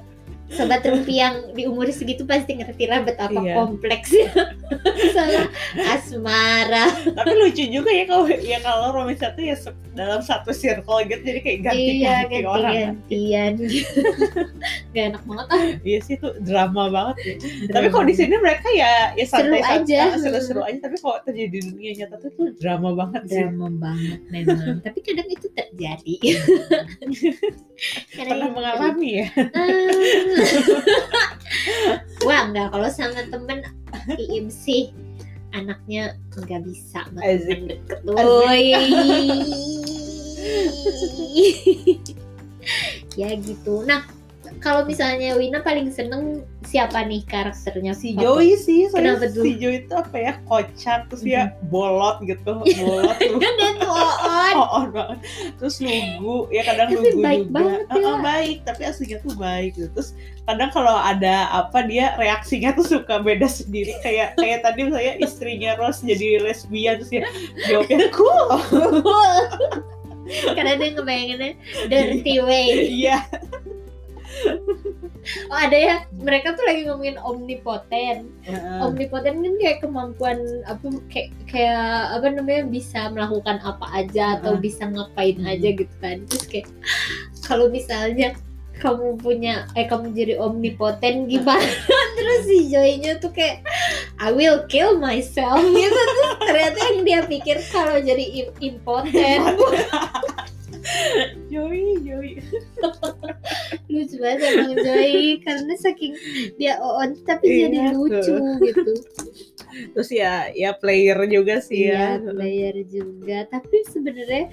sobat 0.51 0.83
rumpi 0.83 1.23
yang 1.23 1.55
di 1.55 1.63
umur 1.63 1.87
segitu 1.95 2.27
pasti 2.27 2.59
ngerti 2.59 2.91
lah 2.91 3.07
betapa 3.07 3.39
Iya. 3.39 3.55
kompleksnya 3.55 4.35
masalah 4.99 5.47
asmara 5.95 6.91
Tapi 7.15 7.33
lucu 7.39 7.71
juga 7.71 7.95
ya 7.95 8.05
kalau 8.05 8.27
ya 8.27 8.59
kalau 8.59 8.91
romansa 8.91 9.31
tuh 9.31 9.47
ya 9.47 9.55
dalam 9.95 10.19
satu 10.19 10.51
circle 10.51 11.07
gitu 11.07 11.23
jadi 11.23 11.39
kayak 11.41 11.59
iya 11.71 12.27
ganti-ganti 12.27 12.39
orang. 12.43 12.73
ganti-gantian 12.75 13.53
gak 14.91 15.15
enak 15.15 15.23
banget 15.23 15.47
ah 15.55 15.63
Iya 15.89 15.99
sih 16.03 16.15
itu 16.19 16.29
drama 16.43 16.91
banget 16.91 17.17
ya. 17.23 17.35
Tapi 17.71 17.87
kalau 17.95 18.05
di 18.07 18.15
sini 18.19 18.35
mereka 18.37 18.69
ya 18.75 19.15
ya 19.15 19.25
Seru 19.27 19.55
santai 19.55 19.63
aja. 19.63 20.01
seru-seru 20.19 20.61
aja. 20.67 20.79
Tapi 20.83 20.97
kalau 20.99 21.17
terjadi 21.23 21.49
di 21.51 21.61
dunia 21.71 21.91
nyata 22.03 22.17
tuh, 22.19 22.31
tuh 22.35 22.51
drama 22.59 22.91
banget 22.99 23.23
sih. 23.31 23.39
drama 23.39 23.67
banget 23.79 24.19
memang 24.31 24.79
tapi 24.87 24.99
kadang 25.03 25.29
itu 25.31 25.49
terjadi 25.55 26.15
Pernah 28.13 28.37
itu 28.37 28.49
mengalami 28.53 29.11
ya. 29.25 29.29
Ah. 29.57 29.69
Wah 32.27 32.41
enggak 32.51 32.69
kalau 32.75 32.89
sama 32.93 33.23
temen 33.31 33.59
Iim 34.19 34.51
sih 34.51 34.91
anaknya 35.51 36.15
nggak 36.35 36.63
bisa 36.67 37.07
temen 37.11 37.71
deket. 37.71 37.99
Woi. 38.07 38.71
ya 43.19 43.35
gitu 43.41 43.83
nah 43.89 44.05
kalau 44.61 44.85
misalnya 44.85 45.35
Wina 45.35 45.65
paling 45.65 45.89
seneng 45.89 46.45
siapa 46.63 47.01
nih 47.03 47.25
karakternya? 47.25 47.97
Si? 47.97 48.13
Joey 48.13 48.55
sih, 48.55 48.93
soalnya 48.93 49.17
Kenapa 49.17 49.33
tuh? 49.33 49.43
si 49.43 49.51
Joey 49.57 49.77
itu 49.83 49.93
apa 49.97 50.17
ya 50.17 50.33
kocak 50.45 51.09
terus 51.09 51.23
dia 51.25 51.57
bolot 51.73 52.21
gitu, 52.23 52.61
bolot 52.85 53.17
kan 53.17 53.53
dia 53.57 53.71
tuh 53.81 54.93
banget. 54.93 55.19
Terus 55.57 55.77
lugu 55.81 56.47
ya 56.53 56.63
kadang 56.69 56.89
Tapi 56.93 56.97
lugu 57.01 57.19
baik 57.25 57.41
juga. 57.43 57.55
banget 57.57 57.81
Ah, 57.89 57.95
ah, 57.95 57.99
ya. 57.99 58.15
baik 58.21 58.57
tapi 58.69 58.83
aslinya 58.85 59.19
tuh 59.25 59.35
baik 59.35 59.71
gitu. 59.75 59.89
Terus 59.97 60.11
kadang 60.45 60.71
kalau 60.71 60.97
ada 60.97 61.37
apa 61.49 61.79
dia 61.89 62.13
reaksinya 62.21 62.71
tuh 62.77 62.85
suka 62.85 63.17
beda 63.19 63.49
sendiri. 63.49 63.97
Kayak 64.05 64.37
kayak 64.37 64.61
tadi 64.61 64.81
misalnya 64.87 65.15
istrinya 65.19 65.71
Rose 65.81 66.05
jadi 66.05 66.45
lesbian 66.45 67.01
terus 67.01 67.11
dia 67.11 67.25
jawabnya 67.67 68.09
cool. 68.13 68.47
Karena 70.55 70.79
dia 70.79 70.89
ngebayanginnya 70.95 71.51
dirty 71.91 72.39
way. 72.45 72.67
Iya 72.87 73.19
oh 75.53 75.59
ada 75.59 75.77
ya. 75.77 75.97
Mereka 76.17 76.57
tuh 76.57 76.65
lagi 76.65 76.89
ngomongin 76.89 77.17
omnipoten 77.21 78.17
Heeh. 78.43 78.79
omnipoten 78.81 79.41
kan 79.41 79.55
kayak 79.61 79.79
kemampuan 79.81 80.39
apa 80.65 80.85
kayak 81.09 81.29
kayak 81.47 81.85
apa 82.15 82.27
namanya 82.33 82.63
bisa 82.67 83.09
melakukan 83.09 83.61
apa 83.61 83.87
aja 83.95 84.41
atau 84.41 84.57
bisa 84.57 84.87
ngapain 84.87 85.37
Hmm. 85.37 85.51
aja 85.51 85.69
gitu 85.73 85.95
kan. 86.01 86.25
Terus 86.27 86.45
kayak 86.49 86.67
kalau 87.47 87.69
misalnya 87.69 88.35
kamu 88.81 89.21
punya 89.21 89.69
eh 89.77 89.85
kamu 89.85 90.17
jadi 90.17 90.41
omnipoten 90.41 91.29
gimana? 91.29 91.61
Terus 92.17 92.41
si 92.49 92.73
Joy-nya 92.73 93.21
tuh 93.21 93.29
kayak 93.29 93.61
I 94.17 94.33
will 94.33 94.65
kill 94.67 94.97
myself. 94.97 95.61
Gitu 95.61 95.93
terus 95.93 96.33
ternyata 96.41 96.79
yang 96.89 96.99
dia 97.05 97.21
pikir 97.25 97.61
kalau 97.69 98.01
jadi 98.01 98.25
im- 98.25 98.57
impoten 98.73 99.41
Joey 101.53 102.01
Joey. 102.03 102.41
Lucu 103.93 104.17
banget 104.23 104.41
emang 104.55 104.75
Joy 104.79 105.43
karena 105.43 105.75
saking 105.77 106.15
dia 106.57 106.79
on 106.81 107.19
tapi 107.27 107.67
jadi 107.67 107.79
Iya, 107.91 107.93
lucu 107.95 108.37
gitu. 108.65 108.93
Terus 109.95 110.11
ya 110.11 110.51
ya 110.55 110.75
player 110.75 111.19
juga 111.31 111.63
sih 111.63 111.91
iya 111.91 112.19
ya 112.19 112.23
player 112.23 112.77
juga. 112.87 113.39
Tapi 113.51 113.77
sebenarnya 113.91 114.51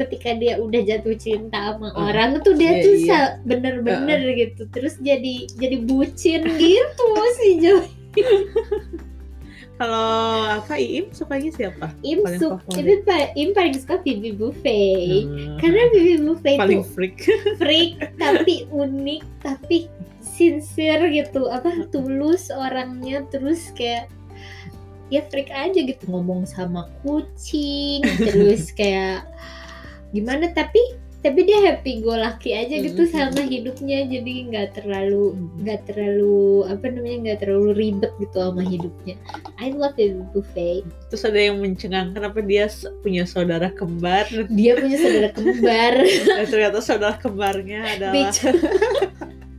ketika 0.00 0.34
dia 0.34 0.56
udah 0.58 0.80
jatuh 0.82 1.16
cinta 1.20 1.76
sama 1.76 1.92
Uh, 1.92 2.08
orang 2.08 2.40
tuh 2.40 2.56
dia 2.56 2.80
iya, 2.80 2.84
tuh 2.84 2.94
iya. 2.96 3.20
bener-bener 3.44 4.20
gitu. 4.34 4.66
Terus 4.72 4.96
jadi 4.98 5.46
jadi 5.58 5.76
bucin 5.84 6.42
gitu 6.58 7.06
si 7.38 7.48
Joy 7.60 7.86
kalau 9.82 10.14
apa 10.62 10.78
Iim 10.78 11.10
sukanya 11.10 11.50
siapa? 11.50 11.90
Im 12.06 12.22
Paling 12.22 12.38
suka 12.38 12.56
favorit. 12.62 12.86
Im, 12.86 13.00
pa- 13.02 13.32
Im 13.34 13.50
paling 13.50 13.74
suka 13.74 13.94
Bibi 13.98 14.30
Buffet. 14.30 15.26
Hmm. 15.26 15.58
karena 15.58 15.82
Bibi 15.90 16.16
Buffet 16.22 16.56
paling 16.62 16.86
itu 16.86 16.90
freak. 16.94 17.18
freak 17.60 17.98
tapi 18.14 18.70
unik 18.70 19.22
tapi 19.42 19.90
sincere 20.22 21.10
gitu. 21.10 21.50
Apa 21.50 21.90
tulus 21.90 22.46
orangnya 22.54 23.26
terus 23.34 23.74
kayak 23.74 24.06
ya 25.10 25.26
freak 25.26 25.50
aja 25.50 25.82
gitu. 25.82 26.06
Ngomong 26.06 26.46
sama 26.46 26.86
kucing 27.02 28.06
terus 28.30 28.70
kayak 28.70 29.26
gimana? 30.14 30.54
Tapi 30.54 30.78
tapi 31.22 31.46
dia 31.46 31.58
happy 31.62 32.02
go 32.02 32.18
lucky 32.18 32.50
aja 32.50 32.74
gitu 32.82 33.06
Mm-mm. 33.06 33.14
sama 33.14 33.46
hidupnya 33.46 34.04
jadi 34.10 34.32
nggak 34.50 34.68
terlalu 34.74 35.34
Mm. 35.38 35.48
nggak 35.62 35.80
terlalu 35.86 36.66
apa 36.66 36.84
namanya 36.90 37.16
nggak 37.22 37.38
terlalu 37.46 37.70
ribet 37.78 38.12
gitu 38.18 38.36
sama 38.42 38.62
hidupnya 38.66 39.14
I 39.62 39.70
love 39.70 39.94
Baby 39.94 40.26
Buffet 40.34 40.82
terus 41.08 41.22
ada 41.22 41.38
yang 41.38 41.62
mencengangkan 41.62 42.26
apa 42.26 42.42
dia 42.42 42.66
punya 43.06 43.22
saudara 43.22 43.70
kembar 43.70 44.26
dia 44.50 44.72
punya 44.74 44.96
saudara 44.98 45.30
kembar 45.30 45.94
dan 46.02 46.46
ternyata 46.52 46.78
saudara 46.82 47.14
kembarnya 47.16 47.80
adalah. 47.86 48.34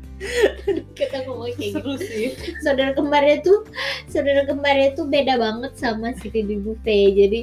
kita 0.99 1.25
ngomong 1.27 1.51
kayak 1.57 1.81
gitu. 1.81 1.91
sih. 1.99 2.27
Saudara 2.63 2.95
kembarnya 2.95 3.43
tuh 3.43 3.67
saudara 4.07 4.47
kembarnya 4.47 4.95
tuh 4.95 5.05
beda 5.09 5.35
banget 5.37 5.73
sama 5.75 6.15
si 6.19 6.29
Bibi 6.29 6.61
Buffet 6.63 7.13
jadi 7.13 7.39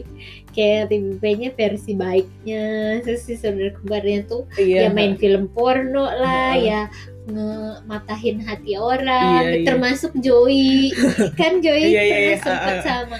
kayak 0.54 0.90
Bibi 0.90 1.06
Buffetnya 1.16 1.50
versi 1.54 1.92
baiknya. 1.94 2.64
Terus 3.04 3.20
si 3.26 3.34
saudara 3.36 3.74
kembarnya 3.76 4.20
tuh 4.26 4.46
iya. 4.56 4.88
ya 4.88 4.94
main 4.94 5.14
film 5.20 5.50
porno 5.52 6.08
lah 6.08 6.56
Heeh. 6.56 6.68
ya 6.68 6.82
ngematahin 7.30 8.42
hati 8.42 8.74
orang. 8.74 9.44
Iya, 9.44 9.56
iya. 9.62 9.66
termasuk 9.66 10.12
Joey. 10.18 10.90
Kan 11.40 11.60
Joey 11.62 11.90
Iya, 11.90 12.02
iya, 12.02 12.02
pernah 12.02 12.30
iya. 12.34 12.38
sempet 12.40 12.74
Ah, 12.74 12.78
ah. 12.78 12.82
sama 12.84 13.16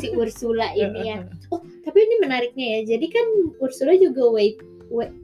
si 0.00 0.08
Ursula 0.16 0.72
ini 0.72 1.00
ya. 1.04 1.18
Oh 1.52 1.60
tapi 1.84 1.98
ini 2.02 2.16
menariknya 2.24 2.66
ya. 2.80 2.96
Jadi 2.96 3.06
kan 3.12 3.26
Ursula 3.60 3.92
juga 3.94 4.32
wait 4.32 4.56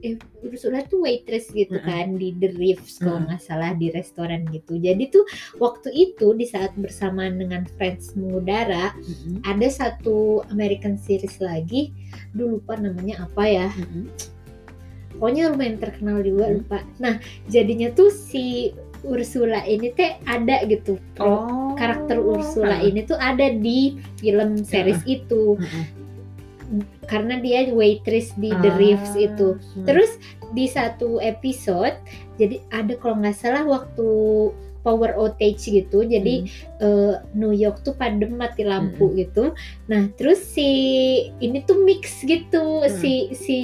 eh, 0.01 0.15
Ursula 0.41 0.83
tuh 0.85 1.03
waitress 1.03 1.49
gitu 1.49 1.75
Mm-mm. 1.75 1.87
kan 1.87 2.07
di 2.15 2.35
The 2.35 2.51
Reefs 2.53 2.99
kalau 2.99 3.23
nggak 3.23 3.39
salah 3.39 3.71
di 3.73 3.89
restoran 3.89 4.43
gitu 4.49 4.75
jadi 4.75 4.99
tuh 5.07 5.23
waktu 5.57 5.89
itu 5.91 6.31
di 6.33 6.43
saat 6.43 6.75
bersamaan 6.75 7.39
dengan 7.39 7.63
Friends 7.75 8.13
mengudara 8.13 8.91
Mm-mm. 8.93 9.41
ada 9.43 9.67
satu 9.67 10.43
American 10.49 10.95
series 10.95 11.39
lagi 11.39 11.95
dulu 12.31 12.59
lupa 12.59 12.75
namanya 12.75 13.23
apa 13.23 13.43
ya 13.43 13.67
Mm-mm. 13.71 14.11
pokoknya 15.15 15.53
lumayan 15.53 15.77
terkenal 15.79 16.19
juga 16.19 16.45
Hmm. 16.49 16.55
lupa 16.59 16.77
nah 16.97 17.15
jadinya 17.47 17.89
tuh 17.89 18.09
si 18.09 18.73
Ursula 19.03 19.63
ini 19.63 19.91
teh 19.91 20.15
ada 20.23 20.63
gitu 20.63 20.95
oh 21.19 21.75
karakter 21.75 22.19
Ursula 22.19 22.79
Ah. 22.79 22.83
ini 22.83 23.03
tuh 23.03 23.19
ada 23.19 23.51
di 23.51 23.99
film 24.15 24.63
series 24.63 25.03
itu 25.05 25.55
Mm-mm. 25.59 26.02
Karena 27.03 27.37
dia 27.37 27.69
waitress 27.69 28.33
di 28.35 28.49
The 28.51 28.69
Ah. 28.69 28.77
Reefs 28.77 29.13
itu 29.13 29.57
Hmm. 29.75 29.85
terus 29.85 30.11
di 30.51 30.65
satu 30.65 31.17
episode 31.17 31.97
jadi 32.35 32.61
ada 32.69 32.93
kalau 32.95 33.17
nggak 33.17 33.33
salah 33.33 33.61
waktu 33.61 34.07
power 34.79 35.15
outage 35.15 35.63
gitu 35.65 36.03
jadi 36.03 36.43
Hmm. 36.43 36.49
eh, 36.79 37.13
New 37.33 37.51
York 37.51 37.81
tuh 37.81 37.93
padam 37.93 38.35
mati 38.35 38.61
lampu 38.61 39.13
gitu 39.13 39.55
nah 39.85 40.09
terus 40.13 40.43
si 40.43 40.69
ini 41.37 41.61
tuh 41.61 41.81
mix 41.81 42.19
gitu 42.21 42.81
Hmm. 42.81 42.91
si 42.91 43.31
si 43.31 43.59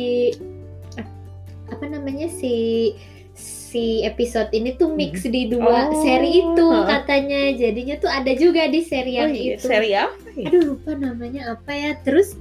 apa 1.68 1.86
namanya 1.86 2.26
si 2.28 2.94
si 3.36 4.02
episode 4.02 4.50
ini 4.52 4.74
tuh 4.74 4.92
mix 4.92 5.22
di 5.24 5.46
dua 5.46 5.88
Oh, 5.88 6.02
seri 6.02 6.42
itu 6.42 6.66
katanya 6.84 7.54
jadinya 7.54 7.96
tuh 7.96 8.10
ada 8.10 8.32
juga 8.34 8.66
di 8.66 8.82
seri 8.82 9.16
Oh 9.16 9.30
iya, 9.30 9.56
itu 9.56 9.64
seri 9.64 9.94
apa 9.94 10.18
ya? 10.34 10.50
aduh 10.50 10.62
lupa 10.74 10.92
namanya 10.96 11.54
apa 11.54 11.72
ya 11.72 11.92
terus 12.02 12.34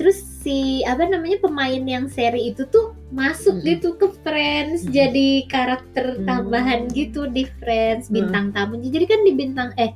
terus 0.00 0.18
si 0.42 0.80
apa 0.88 1.04
namanya 1.04 1.38
pemain 1.38 1.82
yang 1.84 2.08
seri 2.08 2.50
itu 2.50 2.64
tuh 2.72 2.96
masuk 3.12 3.60
Mm-mm. 3.60 3.68
gitu 3.76 3.88
ke 4.00 4.08
Friends 4.24 4.82
Mm-mm. 4.82 4.94
jadi 4.94 5.28
karakter 5.46 6.18
Mm. 6.18 6.26
tambahan 6.26 6.80
gitu 6.90 7.28
di 7.28 7.44
Friends 7.60 8.08
Mm. 8.08 8.14
bintang 8.16 8.46
tamu 8.56 8.80
jadi 8.80 9.04
kan 9.04 9.20
di 9.22 9.32
bintang 9.36 9.70
eh 9.76 9.92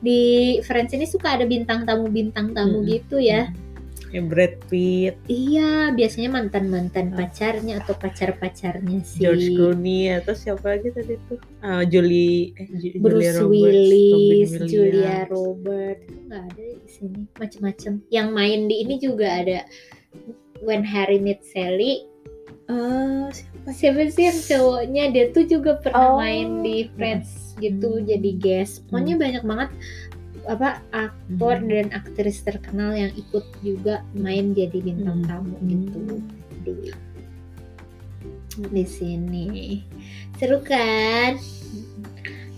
di 0.00 0.20
Friends 0.64 0.92
ini 0.92 1.04
suka 1.04 1.36
ada 1.36 1.44
bintang 1.44 1.84
tamu 1.84 2.08
bintang 2.08 2.56
tamu 2.56 2.82
Mm-mm. 2.82 2.90
gitu 2.90 3.20
ya 3.20 3.52
ya 4.14 4.22
Brad 4.22 4.54
Pitt 4.70 5.18
iya 5.26 5.90
biasanya 5.90 6.30
mantan 6.30 6.70
mantan 6.70 7.10
Ah. 7.10 7.26
pacarnya 7.26 7.82
atau 7.82 7.92
pacar 7.92 8.38
pacarnya 8.38 9.02
si 9.02 9.18
George 9.20 9.50
Clooney 9.50 10.14
atau 10.14 10.32
siapa 10.32 10.78
lagi 10.78 10.88
tadi 10.88 11.18
tuh 11.26 11.42
Ah, 11.58 11.82
Julie 11.82 12.54
eh 12.54 12.70
Ju- 12.70 12.94
Julia 12.94 13.02
Bruce 13.02 13.34
Roberts, 13.34 13.50
Willis, 13.50 14.50
Julia. 14.64 15.26
Robert, 15.26 15.98
nggak 16.06 16.42
ada 16.46 16.62
di 16.76 16.86
sini 16.86 17.20
macem-macem. 17.34 17.92
Yang 18.08 18.28
main 18.30 18.60
di 18.64 18.76
ini 18.78 18.94
juga 18.96 19.26
ada 19.34 19.58
When 20.60 20.84
Harry 20.84 21.18
Met 21.18 21.42
Sally. 21.42 22.06
Ah, 22.64 23.28
siapa 23.28 23.72
Siapa 23.72 24.00
sih 24.08 24.24
yang 24.24 24.40
cowoknya? 24.40 25.04
Dia 25.10 25.24
tuh 25.30 25.44
juga 25.44 25.76
pernah 25.76 26.14
Oh. 26.14 26.16
main 26.16 26.60
di 26.60 26.86
Friends 26.94 27.56
gitu, 27.56 27.98
Hmm. 27.98 28.04
jadi 28.04 28.30
guest. 28.36 28.84
Pokoknya 28.86 29.16
banyak 29.16 29.42
banget 29.42 29.70
apa 30.44 30.80
aktor 30.92 31.56
Hmm. 31.58 31.68
dan 31.68 31.86
aktris 31.92 32.44
terkenal 32.44 32.92
yang 32.92 33.12
ikut 33.16 33.44
juga 33.60 34.04
main 34.12 34.52
jadi 34.52 34.78
bintang 34.80 35.24
Hmm. 35.24 35.28
tamu 35.28 35.56
gitu 35.64 36.00
di 36.64 36.74
di 38.70 38.84
sini. 38.86 39.82
Seru 40.38 40.62
kan? 40.62 41.34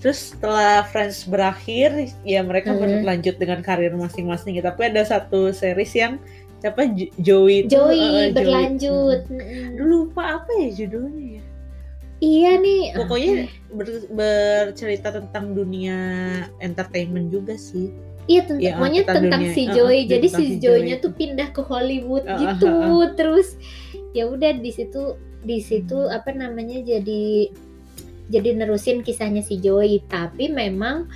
Terus 0.04 0.36
setelah 0.36 0.84
Friends 0.86 1.24
berakhir, 1.24 1.90
ya 2.22 2.44
mereka 2.44 2.76
Hmm. 2.76 2.84
berlanjut 3.02 3.36
dengan 3.40 3.64
karir 3.64 3.96
masing-masing. 3.96 4.60
gitu. 4.60 4.68
Tapi 4.68 4.92
ada 4.92 5.02
satu 5.02 5.50
series 5.50 5.92
yang 5.96 6.20
siapa 6.60 6.84
Jo- 6.92 7.12
Joey 7.16 7.64
itu, 7.64 7.74
Joey 7.74 8.28
eh, 8.28 8.32
berlanjut. 8.32 9.24
Hmm. 9.26 9.40
Mm-mm. 9.40 9.66
Dulu 9.80 9.94
lupa 10.06 10.40
apa 10.40 10.50
ya 10.62 10.68
judulnya 10.84 11.40
ya? 11.40 11.44
Iya 12.16 12.56
nih. 12.56 12.82
Pokoknya 12.96 13.32
ya? 13.32 13.46
ber- 13.70 14.08
bercerita 14.08 15.12
tentang 15.12 15.52
dunia 15.52 15.98
entertainment 16.58 17.28
juga 17.28 17.54
sih. 17.54 17.92
Iya 18.26 18.42
tentang 18.42 18.62
Iya, 18.64 18.72
pokoknya 18.74 19.02
tentang 19.04 19.16
tentang 19.22 19.42
dunia- 19.44 19.54
si 19.54 19.62
uh, 19.62 19.70
Joey. 19.70 20.00
uh, 20.00 20.06
Jadi 20.10 20.26
si 20.28 20.44
Joey. 20.58 20.90
tuh 20.98 21.12
pindah 21.12 21.48
ke 21.52 21.62
Hollywood 21.62 22.24
Uh, 22.24 22.32
uh, 22.32 22.40
gitu. 22.42 22.66
uh, 22.66 22.90
uh. 22.98 23.06
Terus 23.14 23.48
ya 24.16 24.26
udah 24.26 24.50
di 24.56 24.72
situ 24.72 25.14
di 25.46 25.60
situ 25.60 26.08
apa 26.08 26.32
namanya 26.32 26.80
jadi 26.80 27.52
jadi 28.26 28.48
nerusin 28.58 29.04
kisahnya 29.04 29.44
si 29.44 29.60
Joey. 29.60 30.02
Tapi 30.08 30.50
memang 30.50 31.06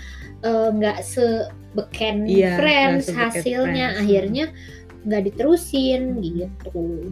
eh, 0.41 0.69
nggak 0.71 1.03
sebeken 1.03 2.29
Iya, 2.29 2.55
Friends 2.57 3.09
sebeken 3.09 3.19
hasilnya 3.19 3.87
Friends. 3.91 4.01
akhirnya 4.05 4.45
nggak 5.01 5.23
diterusin 5.33 6.03
gitu. 6.21 7.11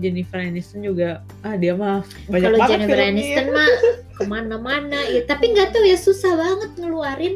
Jennifer 0.00 0.40
Aniston 0.42 0.82
juga 0.82 1.22
ah 1.46 1.54
dia 1.54 1.76
mah 1.76 2.02
banyak 2.26 2.42
Kalau 2.50 2.58
banget 2.58 2.70
Jennifer 2.74 2.98
filmnya. 2.98 3.12
Aniston 3.14 3.46
mah 3.54 3.70
ke 4.14 4.22
mana-mana 4.26 5.00
ya. 5.10 5.20
Tapi 5.26 5.44
nggak 5.54 5.74
tahu 5.74 5.84
ya 5.86 5.98
susah 5.98 6.32
banget 6.34 6.70
ngeluarin 6.78 7.34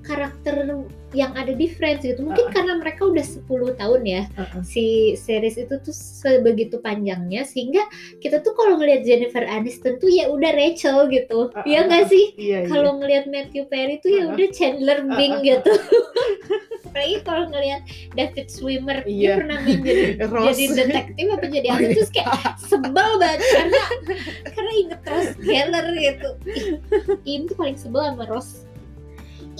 karakter 0.00 0.66
yang 1.10 1.34
ada 1.34 1.50
di 1.50 1.66
Friends 1.66 2.06
gitu. 2.06 2.22
Mungkin 2.22 2.46
Uh-uh. 2.48 2.54
karena 2.54 2.78
mereka 2.78 3.02
udah 3.02 3.22
10 3.22 3.42
tahun 3.74 4.00
ya 4.06 4.22
Uh-uh. 4.38 4.62
si 4.62 5.14
series 5.18 5.58
itu 5.58 5.74
tuh 5.82 5.90
sebegitu 5.90 6.78
panjangnya 6.78 7.42
sehingga 7.42 7.82
kita 8.22 8.38
tuh 8.40 8.54
kalau 8.54 8.78
ngelihat 8.78 9.02
Jennifer 9.02 9.42
Aniston 9.42 9.98
tuh 9.98 10.06
ya 10.06 10.30
udah 10.30 10.54
Rachel 10.54 11.10
gitu. 11.10 11.50
Uh-uh. 11.50 11.66
Iya 11.66 11.90
nggak 11.90 12.04
sih? 12.06 12.24
Iya, 12.38 12.58
iya. 12.62 12.68
Kalau 12.70 13.02
ngelihat 13.02 13.26
Matthew 13.26 13.66
Perry 13.66 13.98
tuh 13.98 14.10
ya 14.14 14.30
udah 14.30 14.48
Chandler 14.54 15.02
Bing 15.18 15.42
gitu. 15.42 15.72
Apalagi 16.90 17.22
kalau 17.22 17.46
ngelihat 17.54 17.82
David 18.18 18.46
Swimmer 18.50 18.98
dia 19.06 19.14
Iya. 19.14 19.34
pernah 19.38 19.58
main 19.62 19.78
jadi 20.50 20.64
detektif 20.82 21.26
apa 21.30 21.46
jadi 21.46 21.68
apa 21.70 21.86
terus 21.94 22.10
kayak 22.10 22.34
sebel 22.58 23.10
banget 23.22 23.40
karena 23.46 23.82
karena 24.50 24.72
inget 24.74 25.00
Ross 25.06 25.28
Geller 25.38 25.86
gitu 25.94 26.28
Ih, 26.50 26.66
Im 27.30 27.46
tuh 27.46 27.54
paling 27.54 27.78
sebel 27.78 28.02
sama 28.10 28.26
Ross 28.26 28.66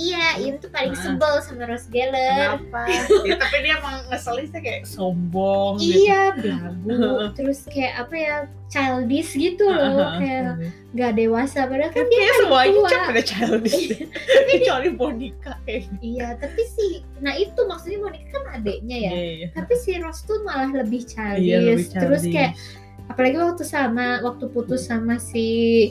iya 0.00 0.40
Im 0.40 0.56
tuh 0.56 0.68
paling 0.68 0.90
Ah. 0.90 1.02
sebel 1.02 1.34
sama 1.40 1.64
Ross 1.66 1.84
Geller 1.86 2.56
Kenapa? 2.56 2.80
ya, 3.28 3.36
tapi 3.36 3.56
dia 3.60 3.76
emang 3.76 4.00
ngeselisnya 4.08 4.58
kayak 4.58 4.82
sombong 4.84 5.76
gitu. 5.76 6.08
iya 6.08 6.32
belagu 6.38 6.96
terus 7.32 7.60
kayak 7.66 8.00
apa 8.00 8.14
ya 8.14 8.34
childish 8.66 9.34
gitu 9.34 9.66
loh 9.66 9.92
Uh-uh. 9.98 10.16
kayak 10.16 10.42
gak 10.92 11.12
dewasa 11.14 11.66
padahal 11.66 11.90
kan 11.90 12.06
dia 12.06 12.16
Kayak 12.18 12.32
paling 12.32 12.40
semuanya 12.40 12.80
tua 12.88 13.10
ada 13.10 13.22
childish 13.22 13.80
kecuali 14.48 14.88
Monica 14.90 15.52
kayak 15.60 15.80
gitu. 15.84 15.94
iya 16.00 16.28
tapi 16.34 16.62
sih 16.64 16.92
nah 17.18 17.34
itu 17.34 17.60
maksudnya 17.60 17.98
Monica 18.00 18.26
kan 18.32 18.44
adeknya 18.52 18.96
ya 18.98 19.12
Iya, 19.12 19.30
iya. 19.36 19.46
tapi 19.52 19.74
si 19.76 19.90
Ross 19.96 20.22
tuh 20.22 20.40
malah 20.40 20.72
lebih 20.72 21.04
childish, 21.04 21.44
Iya, 21.44 21.58
lebih 21.60 21.86
terus 21.92 22.22
childish. 22.22 22.32
kayak 22.32 22.52
apalagi 23.06 23.36
waktu 23.36 23.64
sama 23.64 24.06
waktu 24.20 24.44
putus 24.48 24.86
sama 24.86 25.18
si 25.18 25.90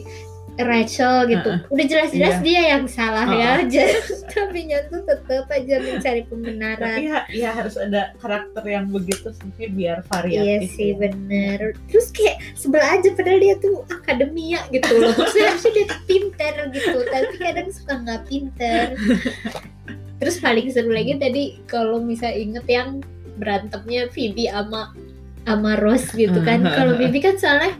Rachel 0.57 1.29
gitu 1.29 1.51
Uh-uh. 1.51 1.71
udah 1.71 1.85
jelas-jelas 1.85 2.37
Iya. 2.39 2.45
dia 2.45 2.61
yang 2.73 2.85
salah 2.87 3.27
ya 3.27 3.49
Uh-uh. 3.59 3.63
aja 3.67 3.83
tapi 4.33 4.59
tuh 4.89 5.01
tetap 5.05 5.45
aja 5.49 5.75
mencari 5.81 6.21
tapi 6.23 6.29
pembenaran 6.31 6.97
ya, 6.99 7.17
ya 7.29 7.49
harus 7.53 7.75
ada 7.75 8.13
karakter 8.17 8.63
yang 8.65 8.89
begitu 8.89 9.29
sih 9.29 9.67
biar 9.69 10.01
variatif 10.07 10.45
Iya 10.45 10.57
sih 10.73 10.89
ya. 10.93 10.99
bener 10.99 11.59
Terus 11.89 12.07
kayak 12.09 12.37
sebelah 12.55 12.89
aja 12.95 13.09
padahal 13.13 13.39
dia 13.39 13.55
tuh 13.59 13.83
akademia 13.89 14.59
gitu 14.69 14.91
loh 14.95 15.11
Maksudnya 15.19 15.47
harusnya 15.53 15.71
dia 15.75 15.87
pinter 16.07 16.53
gitu 16.71 16.97
Tapi 17.03 17.33
kadang 17.37 17.69
suka 17.69 17.93
nggak 17.99 18.21
pinter 18.25 18.85
Terus 20.19 20.35
paling 20.39 20.67
seru 20.69 20.91
lagi 20.91 21.15
tadi 21.15 21.43
kalau 21.65 22.03
bisa 22.03 22.27
inget 22.29 22.65
yang 22.67 22.99
berantemnya 23.39 24.11
Phoebe 24.11 24.51
sama 24.51 24.91
sama 25.47 25.79
Rose 25.79 26.11
gitu 26.13 26.39
kan 26.43 26.59
Kalau 26.77 26.95
Phoebe 26.99 27.19
kan 27.19 27.35
soalnya 27.39 27.73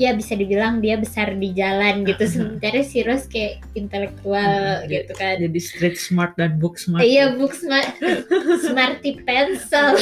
ya 0.00 0.16
bisa 0.16 0.32
dibilang 0.32 0.80
dia 0.80 0.96
besar 0.96 1.36
di 1.36 1.52
jalan 1.52 2.04
gitu. 2.08 2.24
Sementara 2.32 2.80
si 2.80 3.04
Rose 3.04 3.28
kayak 3.28 3.60
intelektual 3.76 4.84
Dia- 4.88 5.04
gitu 5.04 5.12
kan. 5.16 5.36
jadi 5.40 5.60
street 5.60 5.96
smart 6.00 6.32
dan 6.40 6.56
book 6.56 6.80
smart. 6.80 7.04
Iya 7.04 7.36
book 7.36 7.52
smart. 7.52 7.92
Smarty 8.66 9.20
pencil. 9.24 9.96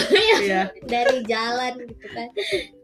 Iya. 0.44 0.70
dari 0.92 1.26
jalan 1.26 1.86
gitu 1.86 2.06
kan. 2.14 2.28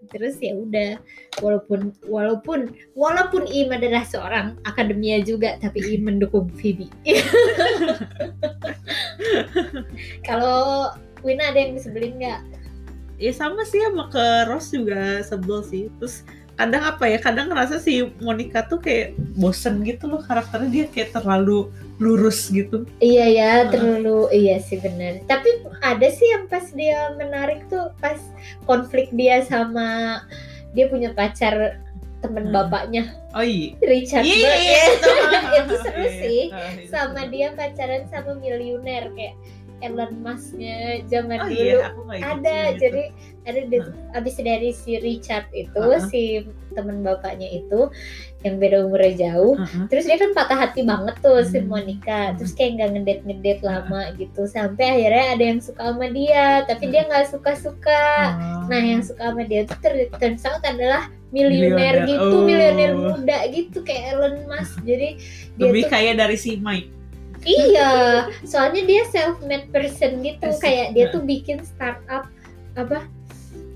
Terus 0.07 0.39
ya 0.39 0.55
udah 0.55 1.03
walaupun 1.43 1.91
walaupun 2.07 2.71
walaupun 2.95 3.43
Im 3.51 3.75
adalah 3.75 4.07
seorang 4.07 4.55
akademia 4.63 5.19
juga 5.23 5.59
tapi 5.59 5.83
Im 5.83 6.07
mendukung 6.07 6.47
Phoebe. 6.55 6.87
Kalau 10.23 10.91
Wina 11.27 11.51
ada 11.51 11.59
yang 11.59 11.75
disebelin 11.75 12.23
nggak? 12.23 12.41
Ya 13.17 13.33
sama 13.33 13.65
sih 13.65 13.81
sama 13.83 14.13
ke 14.13 14.25
Ross 14.47 14.71
juga 14.71 15.25
sebel 15.25 15.65
sih. 15.67 15.91
Terus 15.99 16.23
kadang 16.57 16.83
apa 16.83 17.05
ya 17.05 17.19
kadang 17.19 17.47
ngerasa 17.47 17.77
si 17.77 18.01
Monica 18.19 18.65
tuh 18.65 18.81
kayak 18.81 19.13
bosen 19.35 19.81
gitu 19.81 20.09
loh 20.09 20.21
karakternya 20.21 20.69
dia 20.69 20.85
kayak 20.89 21.13
terlalu 21.13 21.69
lurus 21.97 22.49
gitu 22.49 22.89
iya 22.99 23.25
ya 23.27 23.51
Heeh. 23.59 23.71
terlalu 23.71 24.19
iya 24.35 24.57
sih 24.59 24.77
benar 24.77 25.21
tapi 25.25 25.49
ada 25.79 26.09
sih 26.09 26.25
yang 26.27 26.45
pas 26.47 26.65
dia 26.71 27.13
menarik 27.15 27.65
tuh 27.67 27.93
pas 27.97 28.17
konflik 28.65 29.13
dia 29.13 29.41
sama 29.43 30.21
dia 30.73 30.89
punya 30.89 31.13
pacar 31.13 31.81
temen 32.17 32.49
Hmm. 32.49 32.57
bapaknya 32.57 33.13
oh 33.33 33.45
iya 33.45 33.77
Richard 33.79 34.25
Iya, 34.25 34.53
iya, 34.57 34.83
itu. 34.91 35.11
itu 35.61 35.75
seru 35.79 36.01
Iya, 36.01 36.13
sih 36.17 36.43
ah, 36.49 36.69
itu 36.73 36.89
sama 36.89 37.21
seru. 37.21 37.31
dia 37.31 37.49
pacaran 37.53 38.03
sama 38.09 38.33
miliuner 38.35 39.13
kayak 39.13 39.37
Elon 39.79 40.13
Musk-nya 40.19 40.77
zaman 41.05 41.39
oh 41.39 41.47
dulu 41.47 41.61
iya 41.61 41.93
ada 42.25 42.57
sih 42.67 42.79
jadi 42.79 43.03
ada 43.45 43.61
di- 43.63 43.93
abis 44.13 44.35
dari 44.39 44.71
si 44.71 44.97
Richard 44.97 45.47
itu 45.53 45.77
Uh-uh. 45.77 46.01
si 46.07 46.43
teman 46.71 47.01
bapaknya 47.01 47.47
itu 47.55 47.89
yang 48.41 48.57
beda 48.57 48.85
umurnya 48.85 49.13
jauh 49.29 49.53
itu. 49.55 49.63
Uh-uh. 49.63 49.87
terus 49.87 50.05
dia 50.05 50.17
kan 50.17 50.33
patah 50.33 50.59
hati 50.59 50.81
banget 50.83 51.17
tuh 51.19 51.41
si 51.43 51.59
Hmm. 51.59 51.69
Monica 51.69 52.21
terus 52.35 52.53
kayak 52.53 52.73
nggak 52.75 52.91
ngedet 52.95 53.21
ngedet 53.23 53.61
lama 53.61 54.13
gitu 54.15 54.45
sampai 54.47 54.85
akhirnya 54.97 55.27
ada 55.31 55.45
yang 55.47 55.61
suka 55.61 55.83
sama 55.85 56.07
dia 56.09 56.47
tapi 56.65 56.85
dia 56.87 57.03
nggak 57.05 57.27
suka 57.29 57.53
suka 57.55 58.03
Oh. 58.27 58.65
nah 58.67 58.81
yang 58.81 59.01
suka 59.01 59.23
sama 59.27 59.43
dia 59.43 59.63
tuh 59.63 59.77
ter- 59.79 60.09
turns 60.15 60.43
out 60.43 60.61
adalah 60.63 61.07
miliuner 61.29 62.03
gitu 62.05 62.33
Oh. 62.35 62.43
miliuner 62.43 62.91
muda 62.95 63.45
gitu 63.49 63.83
kayak 63.83 64.15
Elon 64.15 64.47
Musk 64.47 64.81
jadi 64.81 65.21
dia 65.55 65.65
lebih 65.65 65.85
tuh 65.85 65.91
kaya 65.93 66.11
dari 66.15 66.35
si 66.35 66.57
Mike 66.57 66.96
Iya, 67.47 67.91
soalnya 68.51 68.83
dia 68.83 69.03
self 69.09 69.39
made 69.47 69.71
person 69.71 70.21
gitu, 70.21 70.51
Asik. 70.51 70.61
kayak 70.61 70.87
dia 70.93 71.05
tuh 71.09 71.23
bikin 71.23 71.63
startup 71.63 72.27
apa 72.75 73.07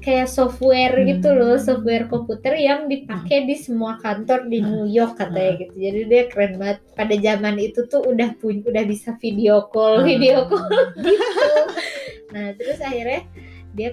kayak 0.00 0.32
software 0.32 0.96
Hmm. 0.96 1.06
gitu 1.12 1.28
loh, 1.30 1.60
software 1.60 2.08
komputer 2.08 2.56
yang 2.56 2.88
dipakai 2.88 3.44
di 3.44 3.52
semua 3.54 4.00
kantor 4.00 4.48
di 4.48 4.64
New 4.64 4.88
York 4.88 5.20
katanya 5.20 5.52
Hmm. 5.54 5.60
gitu. 5.60 5.74
Jadi 5.76 6.00
dia 6.08 6.22
keren 6.26 6.52
banget. 6.56 6.78
Pada 6.96 7.14
zaman 7.14 7.54
itu 7.56 7.80
tuh 7.86 8.00
udah 8.02 8.32
pun 8.40 8.64
udah 8.64 8.84
bisa 8.88 9.12
video 9.20 9.68
call, 9.68 10.00
video 10.02 10.48
call 10.48 10.66
gitu. 11.04 11.52
Nah, 12.32 12.56
terus 12.56 12.80
akhirnya 12.80 13.22
dia 13.76 13.92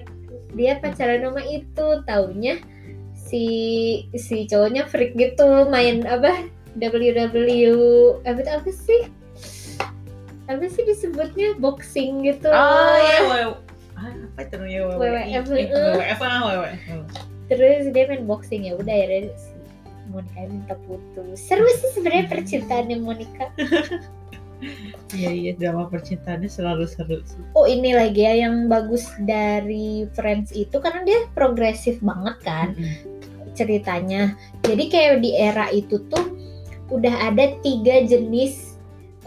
dia 0.56 0.80
pacaran 0.80 1.22
sama 1.22 1.42
itu, 1.44 1.86
taunya 2.08 2.56
si 3.12 3.44
si 4.16 4.48
cowoknya 4.48 4.88
freak 4.88 5.12
gitu, 5.12 5.68
main 5.68 6.08
apa 6.08 6.48
WW 6.80 7.76
apa 8.24 8.40
apa 8.48 8.70
sih? 8.72 9.12
Apa 10.48 10.64
sih 10.72 10.82
disebutnya? 10.88 11.54
Boxing 11.60 12.24
gitu. 12.24 12.48
Oh 12.48 12.96
iya 12.98 13.20
wow. 13.28 13.50
Ah, 13.98 14.14
apa 14.14 14.46
itu 14.46 14.54
namanya 14.56 14.80
WWF, 14.94 15.44
WWF 15.50 16.20
ah 16.22 16.38
WWF 16.46 17.28
terus 17.48 17.88
dia 17.96 18.04
main 18.06 18.28
boxing 18.28 18.68
ya 18.68 18.76
udah 18.76 18.94
ya 18.94 19.32
si 19.34 19.56
Monica 20.08 20.40
minta 20.48 20.76
putus 20.88 21.36
seru 21.40 21.64
sih 21.66 21.90
sebenarnya 21.96 22.24
percintaannya 22.30 22.96
Monica. 23.00 23.46
Iya 25.14 25.30
iya 25.30 25.52
drama 25.54 25.86
percintaannya 25.86 26.50
selalu 26.50 26.90
seru 26.90 27.22
sih. 27.22 27.38
oh 27.54 27.62
ini 27.62 27.94
lagi 27.94 28.26
ya 28.26 28.42
yang 28.42 28.66
bagus 28.66 29.06
dari 29.22 30.10
Friends 30.18 30.50
itu 30.50 30.82
karena 30.82 31.06
dia 31.06 31.30
progresif 31.30 32.02
banget 32.02 32.42
kan 32.42 32.74
ceritanya. 33.54 34.34
Jadi 34.66 34.90
kayak 34.90 35.22
di 35.22 35.38
era 35.38 35.70
itu 35.70 36.02
tuh 36.10 36.34
udah 36.90 37.30
ada 37.30 37.54
tiga 37.62 38.02
jenis 38.02 38.74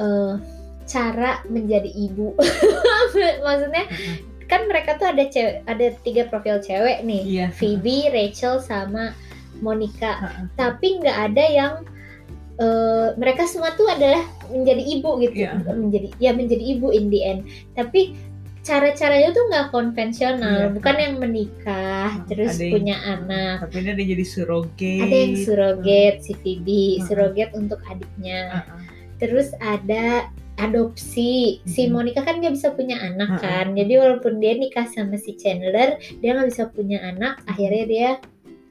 eh, 0.04 0.36
cara 0.84 1.44
menjadi 1.46 1.88
ibu 1.88 2.34
maksudnya 3.46 3.86
kan 4.46 4.68
mereka 4.68 4.96
tuh 4.96 5.08
ada 5.08 5.24
cewek 5.26 5.64
ada 5.64 5.86
tiga 6.02 6.28
profil 6.28 6.60
cewek 6.60 7.02
nih 7.02 7.24
Iya. 7.24 7.48
Phoebe, 7.52 8.10
Rachel 8.10 8.60
sama 8.60 9.16
Monica 9.58 10.20
Heeh. 10.20 10.44
tapi 10.54 11.00
nggak 11.00 11.18
ada 11.30 11.46
yang 11.48 11.74
eh, 12.58 13.08
mereka 13.16 13.46
semua 13.46 13.72
tuh 13.74 13.88
adalah 13.88 14.20
menjadi 14.48 14.84
ibu 14.84 15.10
gitu 15.20 15.36
Iya. 15.40 15.56
menjadi 15.66 16.08
ya 16.18 16.32
menjadi 16.32 16.64
ibu 16.70 16.92
in 16.92 17.08
the 17.08 17.22
end 17.22 17.42
tapi 17.74 18.12
cara-caranya 18.62 19.32
tuh 19.32 19.44
nggak 19.48 19.68
konvensional 19.72 20.68
Iya. 20.68 20.74
bukan 20.76 20.96
yang 21.00 21.16
menikah 21.18 22.12
Hmm, 22.12 22.28
terus 22.28 22.54
ada 22.54 22.62
yang- 22.62 22.74
punya 22.76 22.96
anak 23.02 23.56
Tapi 23.64 23.76
ini 23.80 23.90
ada 23.90 24.04
jadi 24.04 24.26
surrogate. 24.28 25.02
ada 25.02 25.16
yang 25.18 25.36
surrogate 25.40 26.18
si 26.20 26.34
Phoebe 26.36 26.84
Hmm. 27.00 27.04
surrogate 27.08 27.52
untuk 27.56 27.80
adiknya 27.88 28.42
Heeh. 28.60 28.80
terus 29.16 29.48
ada 29.58 30.28
adopsi 30.58 31.62
si. 31.64 31.82
Monica 31.88 32.22
kan 32.22 32.40
nggak 32.40 32.54
bisa 32.54 32.72
punya 32.72 33.00
anak 33.00 33.40
kan 33.40 33.72
jadi 33.72 33.94
walaupun 33.98 34.38
dia 34.38 34.54
nikah 34.54 34.86
sama 34.86 35.16
si 35.16 35.36
Chandler 35.36 35.96
dia 36.20 36.32
nggak 36.34 36.50
bisa 36.50 36.64
punya 36.68 37.00
anak 37.02 37.40
akhirnya 37.46 37.86
dia 37.86 38.10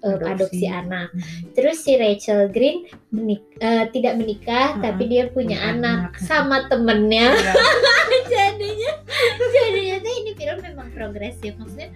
uh, 0.00 0.16
Adopsi. 0.16 0.30
adopsi 0.30 0.66
anak 0.66 1.08
terus 1.52 1.80
si 1.80 1.96
Rachel 1.96 2.48
Green 2.48 2.84
menik- 3.10 3.56
uh, 3.58 3.88
tidak 3.90 4.16
menikah 4.16 4.76
Mm-mm. 4.76 4.84
tapi 4.84 5.02
dia 5.06 5.24
punya 5.28 5.56
Punya 5.56 5.70
anak, 5.72 5.98
anak. 6.14 6.22
sama 6.22 6.56
temennya 6.68 7.32
Iya. 7.40 7.54
jadinya 8.32 8.92
jadinya 9.38 9.96
tuh 10.00 10.12
ini 10.14 10.32
film 10.34 10.58
memang 10.62 10.88
progresif 10.92 11.52
maksudnya 11.56 11.90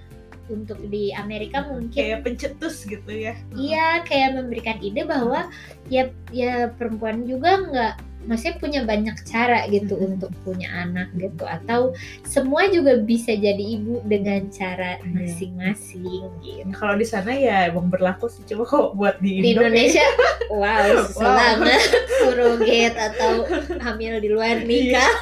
untuk 0.45 0.77
di 0.93 1.09
Amerika 1.11 1.65
mungkin 1.65 1.89
Kayak 1.89 2.21
pencetus 2.21 2.85
gitu 2.85 3.09
ya. 3.09 3.33
Iya, 3.57 4.05
kayak 4.05 4.37
memberikan 4.37 4.77
ide 4.77 5.09
bahwa 5.09 5.49
ya 5.89 6.13
ya 6.37 6.69
perempuan 6.69 7.25
juga 7.25 7.65
nggak 7.65 7.95
maksudnya 8.25 8.57
punya 8.57 8.81
banyak 8.83 9.17
cara 9.23 9.65
gitu 9.67 9.95
Mhm. 9.95 10.05
untuk 10.13 10.31
punya 10.43 10.69
anak 10.81 11.13
gitu 11.15 11.43
atau 11.43 11.93
semua 12.23 12.67
juga 12.67 12.97
bisa 12.97 13.31
jadi 13.31 13.61
ibu 13.79 14.01
dengan 14.05 14.49
cara 14.49 14.97
Iya. 14.99 15.09
masing-masing 15.11 16.25
gitu. 16.41 16.69
Kalau 16.73 16.95
di 16.95 17.05
sana 17.05 17.31
ya 17.31 17.69
emang 17.69 17.89
berlaku 17.89 18.27
sih 18.27 18.43
coba 18.45 18.65
kok 18.65 18.87
buat 18.95 19.17
di, 19.19 19.41
Di 19.41 19.53
Indo 19.53 19.63
Indonesia, 19.63 20.05
wow, 20.51 20.61
Wow. 20.61 21.05
selama 21.07 21.75
surrogate 22.19 22.97
atau 22.97 23.33
hamil 23.79 24.19
di 24.19 24.29
luar 24.29 24.61
nikah 24.61 25.13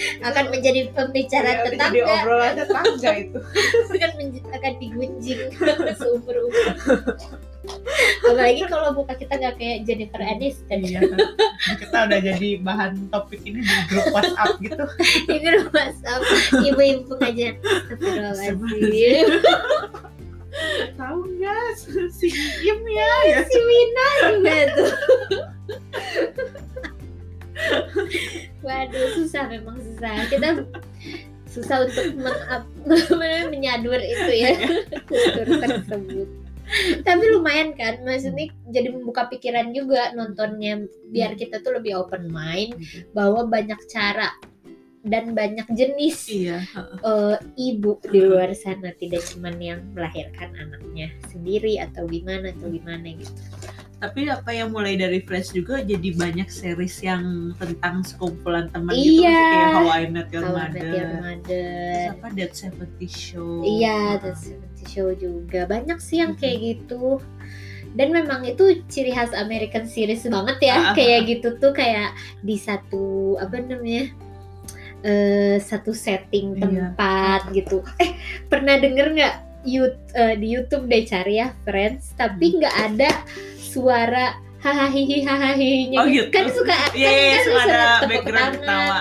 akan 0.28 0.44
menjadi 0.52 0.80
pembicara 0.92 1.48
ya, 1.48 1.56
udah 1.62 1.70
jadi 1.70 2.00
tetangga, 2.00 2.14
obrolan 2.22 2.52
tetangga 2.56 3.10
itu. 3.24 3.38
akan 3.92 4.10
akan 4.52 4.72
digunjing 4.80 5.40
seumur 6.00 6.36
umur. 6.48 6.66
Apalagi 8.26 8.62
kalau 8.66 8.90
muka 8.90 9.14
kita 9.14 9.38
nggak 9.38 9.54
kayak 9.54 9.78
Jennifer 9.86 10.18
Aniston. 10.18 10.82
Iya. 10.82 11.00
Kita 11.78 11.96
udah 12.10 12.18
jadi 12.18 12.48
bahan 12.58 13.06
topik 13.14 13.40
ini 13.46 13.62
di 13.62 13.76
grup 13.86 14.10
WhatsApp 14.10 14.58
gitu. 14.58 14.84
di 15.30 15.36
grup 15.38 15.70
WhatsApp 15.70 16.22
ibu-ibu 16.58 17.06
pengajian 17.06 17.54
Astagfirullahaladzim 17.62 18.58
Tahu 21.00 21.18
nggak 21.40 21.66
si 22.12 22.28
Im 22.68 22.80
ya? 22.84 23.12
ya. 23.30 23.38
si 23.48 23.56
Wina 23.56 24.08
juga 24.28 24.56
tuh 24.76 24.92
waduh 28.66 29.08
susah 29.18 29.44
memang 29.48 29.76
susah. 29.80 30.14
Kita 30.28 30.48
susah 31.48 31.84
untuk 31.84 32.06
men- 32.16 33.48
menyadur 33.52 34.00
itu 34.00 34.32
ya. 34.32 34.52
Kultur 35.04 35.46
tersebut. 35.60 36.28
Tapi 37.04 37.24
lumayan 37.36 37.76
kan 37.76 38.00
maksudnya 38.00 38.48
jadi 38.72 38.88
membuka 38.94 39.28
pikiran 39.28 39.76
juga 39.76 40.14
nontonnya 40.16 40.88
biar 41.12 41.36
kita 41.36 41.60
tuh 41.60 41.76
lebih 41.76 42.00
open 42.00 42.32
mind 42.32 42.80
bahwa 43.12 43.44
banyak 43.44 43.76
cara 43.92 44.32
dan 45.02 45.34
banyak 45.34 45.66
jenis 45.74 46.30
Iya. 46.30 46.62
eh, 47.02 47.36
ibu 47.58 47.98
di 48.06 48.22
luar 48.22 48.54
sana 48.54 48.94
tidak 48.96 49.26
cuman 49.34 49.58
yang 49.58 49.80
melahirkan 49.92 50.54
anaknya 50.54 51.10
sendiri 51.28 51.82
atau 51.82 52.06
gimana 52.06 52.54
atau 52.54 52.70
gimana 52.70 53.10
gitu. 53.10 53.42
Tapi 54.02 54.26
apa 54.26 54.50
yang 54.50 54.74
mulai 54.74 54.98
dari 54.98 55.22
Fresh 55.22 55.54
juga 55.54 55.78
jadi 55.78 56.10
banyak 56.12 56.50
series 56.50 56.98
yang 57.00 57.54
tentang 57.54 58.02
sekumpulan 58.02 58.66
teman 58.66 58.90
gitu 58.92 59.22
Iya. 59.22 59.30
kayak 59.30 59.68
How 59.70 59.86
I 59.88 60.04
Met 60.10 60.28
Your 60.28 60.42
How 60.42 60.50
I 60.50 60.58
Met 60.58 60.74
Mother. 60.74 60.82
Your 60.82 61.06
Terus 61.06 61.22
Mother. 61.22 62.02
apa 62.10 62.26
That 62.34 62.52
70 62.52 63.06
Show. 63.08 63.52
Iya. 63.62 63.98
The 64.18 64.32
70 64.34 64.90
Show 64.90 65.08
juga 65.14 65.60
banyak 65.64 65.98
sih 65.98 66.18
yang 66.18 66.34
Mhm. 66.34 66.40
kayak 66.42 66.58
gitu. 66.60 67.22
Dan 67.92 68.08
memang 68.10 68.42
itu 68.42 68.64
ciri 68.88 69.12
khas 69.12 69.30
American 69.32 69.86
series 69.86 70.26
banget 70.26 70.58
ya, 70.64 70.76
Ah. 70.90 70.94
kayak 70.96 71.28
gitu 71.28 71.54
tuh 71.56 71.70
kayak 71.70 72.10
di 72.42 72.58
satu 72.58 73.38
apa 73.38 73.54
namanya? 73.56 74.10
eh 75.02 75.58
satu 75.58 75.90
setting 75.90 76.54
Iya. 76.54 76.62
tempat 76.94 77.50
gitu. 77.50 77.82
Eh, 77.98 78.14
pernah 78.46 78.78
denger 78.78 79.06
nggak 79.12 79.34
Yut- 79.62 80.10
eh, 80.12 80.34
di 80.34 80.46
YouTube 80.48 80.86
deh 80.86 81.02
cari 81.02 81.38
ya 81.38 81.50
Friends, 81.62 82.14
tapi 82.14 82.50
Hmm. 82.50 82.58
nggak 82.58 82.76
ada 82.88 83.10
suara 83.72 84.42
hahaha 84.62 84.94
hahaha 84.94 85.50
Oh, 85.98 86.06
gitu. 86.06 86.28
kan 86.30 86.46
suka 86.48 86.76
Iya, 86.92 87.08
kan, 87.08 87.12
iya, 87.12 87.34
kan 87.34 87.42
suka 87.44 87.62
ada 87.64 87.82
background 88.04 88.54
ketawa. 88.56 88.98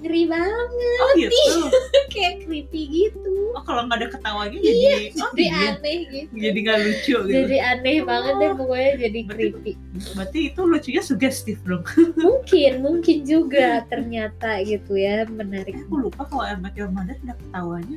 Ngeri 0.00 0.22
banget 0.26 0.68
Oh 0.96 1.10
gitu. 1.14 1.60
kayak 2.12 2.34
creepy 2.42 2.82
gitu 2.88 3.32
Oh 3.52 3.62
kalau 3.62 3.84
nggak 3.84 3.98
ada 4.00 4.08
ketawanya 4.10 4.56
jadi 4.56 5.12
oh, 5.14 5.30
jadi 5.30 5.44
iya. 5.44 5.56
aneh 5.72 5.98
gitu 6.06 6.32
jadi 6.34 6.58
nggak 6.60 6.78
lucu 6.80 7.16
gitu. 7.20 7.34
jadi 7.36 7.56
aneh 7.68 7.96
banget 8.02 8.34
deh 8.36 8.50
pokoknya 8.54 8.90
jadi 8.98 9.18
Berarti- 9.20 9.34
creepy 9.54 9.72
Berarti 10.12 10.38
itu 10.44 10.60
lucunya 10.60 11.02
sugestif 11.02 11.58
dong. 11.62 11.84
mungkin 12.18 12.72
mungkin 12.80 13.16
juga 13.22 13.68
ternyata 13.86 14.60
gitu 14.62 14.92
ya 14.94 15.24
menarik 15.26 15.74
Aku 15.80 16.00
lupa 16.00 16.24
kalau 16.24 16.42
Met 16.56 16.74
Your 16.74 16.90
Mother 16.90 17.14
ada 17.16 17.34
ketawanya 17.34 17.96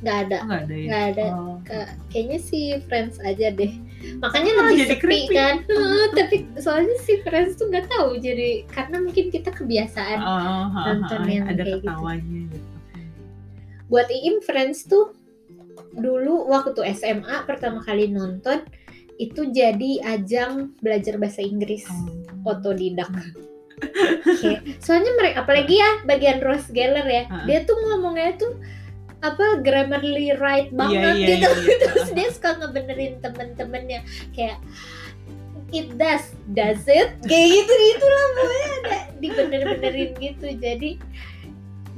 nggak? 0.00 0.16
ada 0.20 0.36
Oh, 0.36 0.46
nggak 0.46 0.60
ada 0.60 0.74
ya. 0.74 0.86
nggak 0.86 1.04
ada 1.10 1.24
Oh. 1.30 1.56
Ka- 1.62 1.92
kayaknya 2.08 2.38
sih 2.40 2.64
Friends 2.84 3.16
aja 3.20 3.48
deh 3.50 3.72
makanya 4.18 4.50
Oh, 4.52 4.58
lebih 4.64 4.76
jadi 4.78 4.88
sepi 4.90 5.00
creepy. 5.00 5.32
kan 5.32 5.54
Heeh, 5.64 6.04
tapi 6.18 6.36
soalnya 6.56 6.96
si 7.02 7.20
Friends 7.20 7.54
tuh 7.54 7.68
nggak 7.68 7.88
tahu 7.88 8.16
jadi 8.18 8.64
karena 8.68 9.00
mungkin 9.00 9.28
kita 9.28 9.50
kebiasaan 9.50 10.18
Oh, 10.18 10.38
ha, 10.38 10.60
ha, 10.68 10.80
nonton 10.92 11.20
ha, 11.22 11.30
yang 11.30 11.44
ada 11.46 11.62
kayak 11.62 11.80
gitu. 11.80 11.86
ketawanya 11.86 12.42
gitu. 12.50 12.58
buat 13.86 14.08
Iim 14.08 14.36
Friends 14.40 14.78
tuh 14.84 15.12
dulu 15.92 16.46
waktu 16.48 16.80
SMA 16.92 17.44
pertama 17.44 17.78
kali 17.80 18.08
nonton 18.08 18.62
itu 19.14 19.46
jadi 19.48 20.02
ajang 20.18 20.74
belajar 20.78 21.18
bahasa 21.18 21.38
Inggris 21.38 21.86
Oh. 21.86 22.50
otodidak. 22.50 23.10
Oke. 24.26 24.58
Soalnya 24.82 25.12
mereka 25.14 25.46
apalagi 25.46 25.78
ya 25.78 26.02
bagian 26.02 26.42
Rose 26.42 26.70
Geller 26.70 27.06
ya, 27.06 27.24
Heeh. 27.26 27.44
dia 27.46 27.58
tuh 27.62 27.78
ngomongnya 27.78 28.34
tuh 28.34 28.58
apa 29.18 29.62
grammarly 29.62 30.36
right 30.36 30.68
banget 30.70 31.14
iya, 31.16 31.26
gitu. 31.30 31.48
iya, 31.48 31.62
iya. 31.62 31.76
Terus 31.88 32.08
dia 32.12 32.28
suka 32.30 32.50
ngebenerin 32.58 33.14
temen-temennya 33.18 34.00
kayak 34.32 34.58
it 35.70 35.96
does, 35.96 36.34
does 36.50 36.84
it? 36.84 37.14
Kayak 37.24 37.48
gitu 37.54 37.72
gitu 37.72 38.06
lah 38.06 38.26
pokoknya 38.34 38.68
ada 38.74 38.96
dibener-benerin 39.16 40.10
gitu. 40.18 40.46
Jadi 40.58 40.90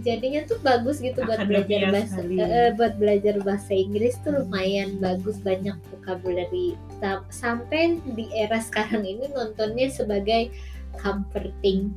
jadinya 0.06 0.46
tuh 0.46 0.62
bagus 0.62 1.02
gitu 1.02 1.18
buat 1.26 1.42
Akademia 1.42 1.66
belajar 1.66 1.80
bahasa 1.90 2.18
eh, 2.22 2.70
buat 2.78 2.94
belajar 2.94 3.34
bahasa 3.42 3.72
Inggris 3.74 4.14
tuh 4.22 4.38
lumayan 4.38 5.02
bagus 5.02 5.42
banyak 5.42 5.74
vocabulary 5.90 6.78
Sa- 7.02 7.26
sampai 7.26 7.98
di 8.14 8.30
era 8.30 8.62
sekarang 8.62 9.02
ini 9.02 9.26
nontonnya 9.34 9.90
sebagai 9.90 10.54
comforting 11.02 11.90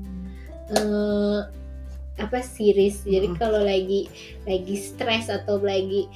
eh, 0.73 1.39
apa 2.17 2.39
series 2.41 3.05
jadi 3.05 3.29
Mm. 3.29 3.38
kalau 3.38 3.62
lagi 3.62 4.10
lagi 4.43 4.75
stres 4.75 5.29
atau 5.29 5.62
lagi 5.62 6.10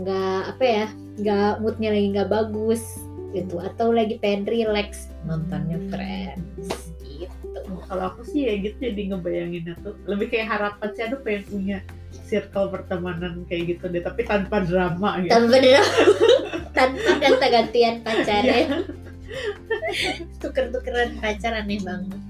nggak 0.00 0.40
apa 0.56 0.64
ya 0.64 0.86
nggak 1.20 1.52
moodnya 1.60 1.92
lagi 1.92 2.08
nggak 2.10 2.30
bagus 2.32 3.03
gitu 3.34 3.58
atau 3.58 3.90
lagi 3.90 4.16
pengen 4.22 4.46
relax 4.46 5.10
nontonnya 5.26 5.76
Friends 5.90 6.94
gitu 7.02 7.60
Kalau 7.84 8.14
aku 8.14 8.22
sih 8.24 8.46
ya 8.46 8.54
gitu 8.58 8.78
jadi 8.80 9.12
ngebayangin 9.12 9.74
tuh 9.82 9.98
lebih 10.06 10.30
kayak 10.30 10.48
harapan 10.48 10.88
sih 10.94 11.02
aduh 11.04 11.20
pengen 11.20 11.42
punya 11.46 11.78
circle 12.24 12.70
pertemanan 12.70 13.42
kayak 13.50 13.76
gitu 13.76 13.90
deh 13.90 14.00
tapi 14.00 14.22
tanpa 14.24 14.62
drama 14.62 15.18
gitu. 15.20 15.34
tanpa 15.34 15.56
tanpa 16.78 17.10
ganti-gantian 17.20 17.94
pacarnya 18.02 18.86
tuker-tukeran 20.42 21.18
pacar 21.18 21.52
aneh 21.58 21.82
banget 21.82 22.20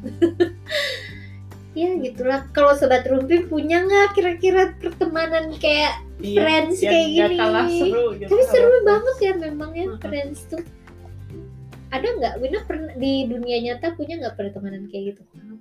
ya 1.79 1.91
gitulah 1.99 2.47
kalau 2.55 2.73
sobat 2.79 3.05
rumpi 3.09 3.45
punya 3.45 3.83
nggak 3.83 4.15
kira-kira 4.15 4.73
pertemanan 4.79 5.53
kayak 5.59 6.01
Iya, 6.25 6.41
Friends 6.41 6.79
kayak 6.81 7.09
gini. 7.11 7.37
kalah 7.37 7.67
seru 7.69 8.05
gitu. 8.17 8.31
Tapi 8.33 8.43
seru 8.49 8.77
banget 8.87 9.17
ya 9.19 9.33
memang 9.35 9.71
ya 9.75 9.85
Mm-mm. 9.91 10.01
Friends 10.01 10.41
tuh. 10.47 10.63
Ada 11.95 12.09
nggak 12.13 12.35
Wina 12.39 12.61
pernah 12.65 12.93
di 12.93 13.25
dunia 13.25 13.57
nyata 13.63 13.95
punya 13.95 14.19
nggak 14.19 14.35
pertemanan 14.35 14.91
kayak 14.91 15.15
gitu? 15.15 15.23
Hmm, 15.31 15.55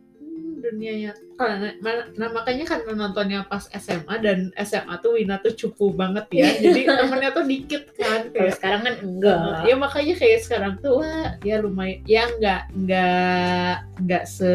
dunianya 0.59 1.11
karena 1.35 1.75
ma- 1.77 2.09
nah 2.13 2.29
makanya 2.31 2.63
kan 2.63 2.79
nontonnya 2.87 3.43
pas 3.43 3.67
SMA 3.69 4.15
dan 4.17 4.39
SMA 4.57 4.95
tuh 4.97 5.13
Wina 5.13 5.37
tuh 5.37 5.53
cupu 5.53 5.91
banget 5.91 6.25
ya 6.31 6.47
jadi 6.63 6.81
temennya 6.89 7.29
tuh 7.31 7.43
dikit 7.43 7.83
kan 7.93 8.27
Kalau 8.27 8.33
kayak 8.33 8.53
sekarang 8.55 8.81
kan 8.81 8.95
enggak. 8.97 9.37
ya 9.61 9.75
makanya 9.75 10.13
kayak 10.15 10.39
sekarang 10.41 10.73
tuh 10.79 11.03
wah 11.03 11.35
ya 11.41 11.59
lumayan 11.59 11.99
ya 12.05 12.23
nggak 12.31 12.61
nggak 12.73 13.73
nggak 14.01 14.23
se 14.25 14.53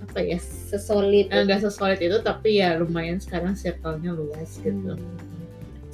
apa 0.00 0.18
ya 0.20 0.38
Sesolid. 0.40 1.26
eh, 1.28 1.42
nggak 1.44 1.60
sesolid 1.62 2.00
itu 2.00 2.18
tapi 2.18 2.58
ya 2.58 2.74
lumayan 2.74 3.18
sekarang 3.18 3.54
circle-nya 3.54 4.10
luas 4.10 4.58
gitu 4.58 4.96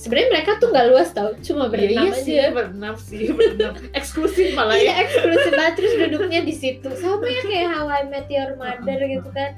Sebenarnya 0.01 0.29
mereka 0.33 0.57
tuh 0.57 0.73
nggak 0.73 0.87
luas 0.89 1.13
tau, 1.13 1.37
cuma 1.39 1.69
Iya, 1.69 1.73
berenam 1.77 2.05
iya 2.09 2.13
sih 2.17 2.35
aja. 2.35 2.49
berenam 2.51 2.95
sih 2.97 3.23
berenam 3.29 3.77
eksklusif 3.99 4.57
malah 4.57 4.73
Iya 4.73 4.89
ya 4.89 4.95
eksklusif 5.05 5.53
banget 5.53 5.75
terus 5.77 5.93
duduknya 6.01 6.41
di 6.41 6.55
situ. 6.57 6.89
Sama 6.97 7.29
ya 7.29 7.43
kayak 7.45 7.69
How 7.69 7.85
I 7.87 8.03
Met 8.09 8.27
Your 8.27 8.57
Mother 8.57 8.97
gitu 8.99 9.29
kan. 9.31 9.53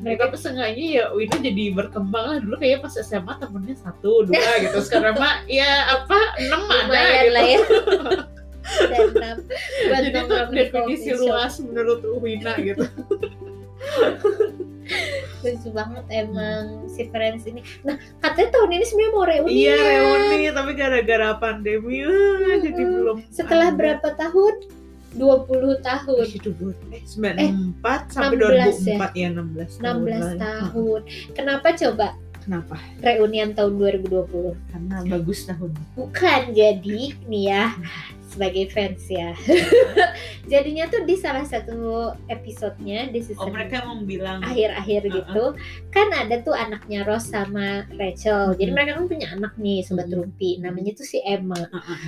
mereka 0.00 0.26
tapi 0.26 0.40
seenggaknya 0.40 0.86
ya 0.90 1.04
Wina 1.12 1.36
jadi 1.38 1.64
berkembang 1.70 2.24
lah 2.24 2.38
dulu 2.40 2.56
kayak 2.56 2.80
pas 2.80 2.96
SMA 2.96 3.36
temennya 3.36 3.76
satu 3.76 4.24
dua 4.24 4.52
gitu 4.64 4.80
sekarang 4.80 5.12
mah 5.14 5.44
ya 5.44 5.68
apa 5.92 6.18
enam 6.40 6.64
ada 6.64 6.88
gitu 6.88 7.30
lah 7.30 7.44
ya. 7.44 7.60
Dan 8.80 9.06
enam 9.12 9.36
buat 9.84 10.00
jadi 10.00 10.18
tuh 10.24 10.40
definisi 10.50 11.10
luas 11.14 11.60
menurut 11.60 12.00
Wina 12.16 12.56
gitu 12.58 12.84
lucu 15.40 15.68
banget 15.70 16.04
emang 16.10 16.84
si 16.86 17.08
Friends 17.08 17.46
ini. 17.46 17.60
Nah 17.82 17.96
katanya 18.18 18.48
tahun 18.54 18.70
ini 18.76 18.84
sebenarnya 18.84 19.12
mau 19.12 19.24
reuni. 19.24 19.52
iya 19.52 19.74
ya. 19.74 19.84
reuni 19.86 20.38
tapi 20.50 20.70
gara-gara 20.74 21.28
pandemi 21.36 22.04
wah, 22.04 22.56
jadi 22.58 22.70
Mm-mm. 22.76 22.94
belum 22.94 23.16
Setelah 23.30 23.68
ada. 23.70 23.78
berapa 23.78 24.08
tahun? 24.14 24.54
20 25.10 25.82
tahun. 25.82 26.26
Itu 26.30 26.50
buat 26.54 26.78
eh 26.94 27.02
94 27.02 28.14
sampai 28.14 28.36
16 28.38 28.86
ya? 28.86 28.96
2004 29.02 29.18
ya 29.18 29.28
16 29.34 29.82
tahun 29.82 29.98
16 29.98 30.06
lah. 30.06 30.32
tahun. 30.38 31.00
Kenapa 31.34 31.68
coba 31.74 32.08
Kenapa? 32.40 32.74
reunian 33.02 33.50
tahun 33.52 33.72
2020? 33.76 34.54
Karena 34.70 34.96
bagus 35.04 35.44
tahun. 35.44 35.70
Bukan 35.92 36.40
jadi 36.54 37.00
nih 37.26 37.44
ya 37.44 37.64
sebagai 38.30 38.70
fans 38.70 39.02
ya. 39.04 39.34
Jadinya 40.52 40.86
tuh 40.86 41.02
di 41.02 41.14
salah 41.14 41.42
satu 41.42 42.10
episodenya 42.26 43.10
di 43.10 43.18
Oh 43.20 43.26
season 43.26 43.50
mereka 43.50 43.82
emang 43.82 44.06
bilang 44.06 44.38
akhir-akhir 44.40 45.02
Uh-uh. 45.04 45.14
gitu 45.16 45.44
kan 45.90 46.08
ada 46.10 46.38
tuh 46.40 46.54
anaknya 46.54 47.02
Ross 47.02 47.26
sama 47.26 47.84
Rachel. 47.92 48.54
Jadi 48.54 48.70
Mhm. 48.70 48.74
mereka 48.74 48.90
kan 48.94 49.06
punya 49.06 49.28
anak 49.30 49.52
nih 49.56 49.82
sobat 49.82 50.06
Mhm. 50.06 50.16
Rumpi. 50.16 50.50
Namanya 50.58 50.94
tuh 50.94 51.04
si 51.04 51.18
Emma. 51.20 51.58
"Ah, 51.58 51.76
ah, 51.76 51.90
ah, 51.90 51.98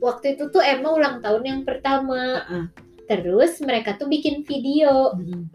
Waktu 0.00 0.34
itu 0.34 0.48
tuh 0.48 0.60
Emma 0.60 0.88
ulang 0.90 1.20
tahun 1.20 1.42
yang 1.42 1.60
pertama. 1.62 2.20
ah." 2.42 2.66
Terus 3.04 3.60
mereka 3.60 3.94
tuh 3.94 4.08
bikin 4.08 4.42
video. 4.42 5.14
Mm-mm, 5.14 5.46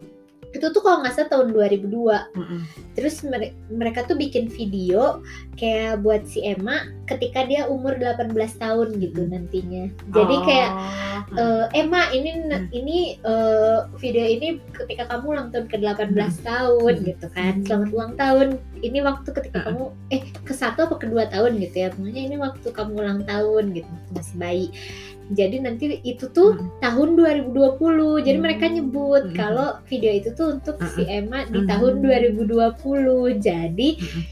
Itu 0.52 0.68
tuh 0.68 0.80
kalau 0.80 1.00
nggak 1.00 1.14
salah 1.14 1.30
tahun 1.30 1.48
2002. 1.50 2.36
mm-mm. 2.36 2.60
Terus 2.92 3.24
mere- 3.24 3.56
mereka 3.66 4.04
tuh 4.04 4.14
bikin 4.14 4.46
video 4.46 5.24
kayak 5.54 6.00
buat 6.00 6.24
si 6.24 6.40
Emma 6.40 6.76
ketika 7.04 7.42
dia 7.42 7.64
umur 7.64 7.96
18 7.96 8.28
tahun 8.54 8.88
gitu 8.96 9.24
nantinya. 9.26 9.88
Jadi 10.08 10.36
kayak 10.44 10.70
Oh, 11.32 11.38
eh, 11.38 11.66
Emma 11.74 12.10
ini 12.10 12.30
Hmm. 12.44 12.68
ini 12.70 12.98
eh, 13.16 13.78
video 13.96 14.20
ini 14.22 14.48
ketika 14.70 15.08
kamu 15.08 15.24
ulang 15.30 15.48
tahun 15.48 15.66
ke 15.66 15.76
18 15.78 16.12
tahun 16.42 16.94
Hmm. 16.94 17.04
gitu 17.06 17.26
kan. 17.30 17.52
Hmm. 17.54 17.64
Selamat 17.64 17.90
ulang 17.90 18.14
tahun. 18.14 18.46
Ini 18.78 18.98
waktu 19.00 19.28
ketika 19.32 19.58
Hmm. 19.58 19.66
kamu 19.66 19.82
eh 20.10 20.22
ke 20.38 20.52
satu 20.52 20.84
apa 20.84 20.96
kedua 20.98 21.24
tahun 21.26 21.56
gitu 21.58 21.76
ya. 21.78 21.88
Pokoknya 21.90 22.22
ini 22.22 22.36
waktu 22.36 22.68
kamu 22.68 22.92
ulang 22.94 23.20
tahun 23.24 23.64
gitu 23.72 23.88
masih 24.10 24.36
bayi. 24.36 24.66
Jadi 25.32 25.56
nanti 25.58 25.84
itu 26.02 26.28
tuh 26.28 26.54
Hmm. 26.54 26.68
tahun 26.78 27.08
2020. 27.16 28.20
Jadi 28.20 28.38
mereka 28.38 28.68
Hmm. 28.68 28.74
nyebut 28.76 29.22
Hmm. 29.28 29.34
kalau 29.34 29.68
video 29.88 30.12
itu 30.12 30.30
tuh 30.32 30.60
untuk 30.60 30.76
si 30.92 31.02
Emma 31.04 31.48
di 31.48 31.64
Hmm. 31.64 31.68
tahun 31.68 31.94
2020. 32.04 33.36
Jadi 33.36 33.96
Mm-mm. 33.96 34.22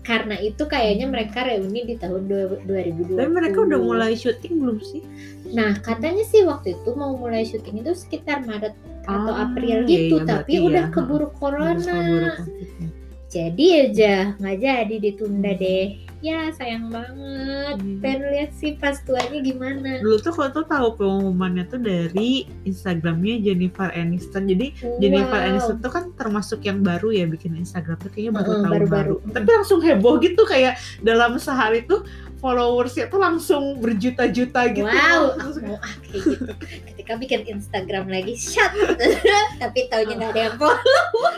karena 0.00 0.38
itu 0.38 0.62
kayaknya 0.64 1.06
mereka 1.06 1.44
reuni 1.44 1.82
di 1.82 1.94
tahun 1.94 2.24
dua- 2.24 2.62
2020. 2.62 3.18
Tapi 3.18 3.32
mereka 3.32 3.58
udah 3.60 3.78
mulai 3.78 4.12
syuting 4.14 4.54
belum 4.56 4.78
sih? 4.80 5.02
Nah, 5.50 5.78
katanya 5.78 6.22
sih 6.22 6.42
waktu 6.42 6.74
itu 6.74 6.90
mau 6.94 7.14
mulai 7.14 7.42
syuting 7.42 7.82
itu 7.82 7.92
sekitar 7.92 8.42
Maret 8.42 8.74
atau 9.02 9.32
Ah, 9.32 9.46
April 9.46 9.82
iya, 9.82 9.86
gitu, 9.86 10.16
iya, 10.18 10.26
tapi 10.26 10.58
berarti 10.58 10.66
udah 10.66 10.84
keburu 10.90 11.28
corona. 11.34 11.98
Keburu. 12.02 12.32
Jadi 13.26 13.66
aja 13.76 14.14
nggak 14.38 14.56
jadi 14.56 14.96
ditunda 14.96 15.52
deh. 15.52 16.05
Ya 16.26 16.50
sayang 16.50 16.90
banget. 16.90 17.78
Hmm. 17.78 18.02
Pengen 18.02 18.22
lihat 18.34 18.50
sih 18.50 18.74
pas 18.74 18.98
tuanya 19.06 19.38
gimana. 19.38 20.02
Dulu 20.02 20.18
tuh 20.18 20.34
kalau 20.34 20.50
tuh 20.50 20.66
tahu 20.66 20.88
pengumumannya 20.98 21.70
tuh 21.70 21.78
dari 21.78 22.50
Instagramnya 22.66 23.38
Jennifer 23.38 23.94
Aniston. 23.94 24.50
Jadi 24.50 24.74
Jennifer 24.98 25.38
Wow. 25.38 25.46
Aniston 25.46 25.78
tuh 25.78 25.92
kan 25.94 26.04
termasuk 26.18 26.66
yang 26.66 26.82
baru 26.82 27.14
ya 27.14 27.30
bikin 27.30 27.54
Instagram 27.54 27.94
tuh 28.02 28.10
kayaknya 28.10 28.42
baru 28.42 28.50
Heeh, 28.50 28.58
tahun 28.58 28.72
baru-baru. 28.74 29.14
baru. 29.22 29.34
Tapi 29.38 29.48
langsung 29.54 29.78
heboh 29.78 30.14
gitu 30.18 30.42
kayak 30.42 30.74
dalam 30.98 31.38
sehari 31.38 31.86
tuh 31.86 32.02
followersnya 32.36 33.06
tuh 33.06 33.16
langsung 33.16 33.78
berjuta-juta 33.78 34.68
gitu. 34.70 34.84
Wow, 34.84 35.34
aku 35.40 35.58
mau 35.62 35.78
ah 35.78 35.94
kayak 36.02 36.20
gitu. 36.22 36.46
Ketika 36.86 37.12
bikin 37.16 37.40
Instagram 37.50 38.06
lagi, 38.06 38.34
shut. 38.34 38.70
Tapi 39.62 39.78
taunya 39.88 40.14
nggak 40.14 40.32
ada 40.32 40.42
yang 40.46 40.56
follow. 40.56 40.80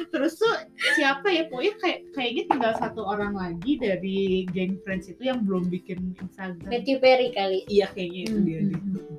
terus 0.08 0.34
tuh 0.34 0.50
siapa 0.94 1.28
ya 1.28 1.46
pokoknya 1.46 1.74
kayak 1.78 1.98
kayaknya 2.12 2.42
tinggal 2.46 2.72
satu 2.74 3.02
orang 3.02 3.32
lagi 3.32 3.76
dari 3.76 4.18
geng 4.48 4.80
friends 4.80 5.06
itu 5.06 5.20
yang 5.22 5.42
belum 5.42 5.68
bikin 5.68 6.16
Instagram 6.16 6.66
Matthew 6.66 6.98
Perry 6.98 7.28
kali. 7.30 7.62
iya 7.66 7.86
kayaknya 7.88 8.20
itu 8.24 8.34
Hmm, 8.34 8.44
dia 8.44 8.58
hmm, 8.58 8.68
deh. 8.68 8.80
hmm. 8.80 9.16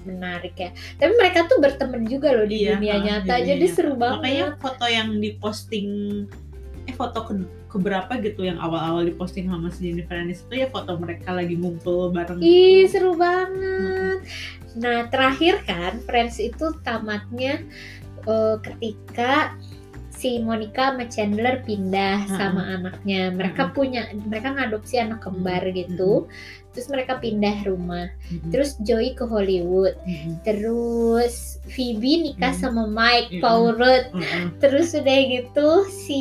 Menarik 0.00 0.54
ya. 0.56 0.70
Tapi 0.96 1.12
mereka 1.12 1.44
tuh 1.44 1.60
berteman 1.60 2.02
juga 2.04 2.32
loh 2.32 2.44
di 2.44 2.64
Iya, 2.64 2.74
dunia 2.74 2.94
ah, 2.94 3.00
nyata. 3.00 3.20
di 3.20 3.36
dunia 3.36 3.46
Jadi 3.46 3.66
nyata. 3.66 3.74
seru 3.76 3.92
makanya 3.94 4.16
banget. 4.48 4.58
foto 4.58 4.86
yang 4.86 5.08
diposting 5.14 5.88
eh 6.90 6.94
foto 6.98 7.22
ke 7.22 7.34
keberapa 7.70 8.18
gitu 8.18 8.42
yang 8.42 8.58
awal-awal 8.58 9.06
diposting 9.06 9.46
sama 9.46 9.70
si 9.70 9.86
Jennifer 9.86 10.18
Aniston 10.18 10.50
itu 10.50 10.66
ya 10.66 10.68
foto 10.74 10.98
mereka 10.98 11.30
lagi 11.30 11.54
ngumpul 11.54 12.10
bareng 12.10 12.42
Ih, 12.42 12.90
seru 12.90 13.14
banget. 13.14 14.26
Nah, 14.74 15.06
terakhir 15.06 15.62
kan 15.62 16.02
Friends 16.02 16.42
itu 16.42 16.74
tamatnya 16.82 17.62
eh, 18.26 18.56
ketika 18.58 19.54
si 20.20 20.36
Monica 20.36 20.92
sama 20.92 21.08
Chandler 21.08 21.64
pindah 21.64 22.28
Ha-ha. 22.28 22.36
sama 22.36 22.62
anaknya. 22.68 23.32
Mereka 23.32 23.72
punya 23.72 24.04
mereka 24.20 24.52
ngadopsi 24.52 25.00
anak 25.00 25.24
kembar 25.24 25.64
gitu. 25.72 26.28
Terus 26.70 26.86
mereka 26.86 27.16
pindah 27.16 27.64
rumah. 27.64 28.12
Mm-mm. 28.28 28.52
Terus 28.52 28.76
Joey 28.84 29.16
ke 29.16 29.24
Hollywood. 29.24 29.96
Mm-mm. 30.04 30.44
Terus 30.44 31.56
Phoebe 31.66 32.20
nikah 32.22 32.52
Hmm. 32.52 32.60
sama 32.60 32.84
Mike 32.84 33.32
Mm-mm. 33.32 33.42
Paul 33.42 33.74
Rudd. 33.74 34.12
Mm-mm. 34.12 34.44
Terus 34.60 34.92
udah 34.92 35.18
gitu 35.24 35.68
si 35.88 36.20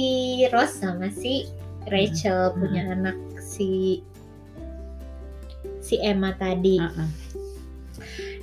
Ross 0.50 0.80
sama 0.80 1.12
si 1.12 1.52
Rachel 1.86 2.56
Hmm. 2.56 2.58
punya 2.58 2.84
anak 2.90 3.18
si 3.38 4.00
si 5.80 6.00
Emma 6.00 6.32
tadi. 6.34 6.80
Ah-ah. 6.80 7.10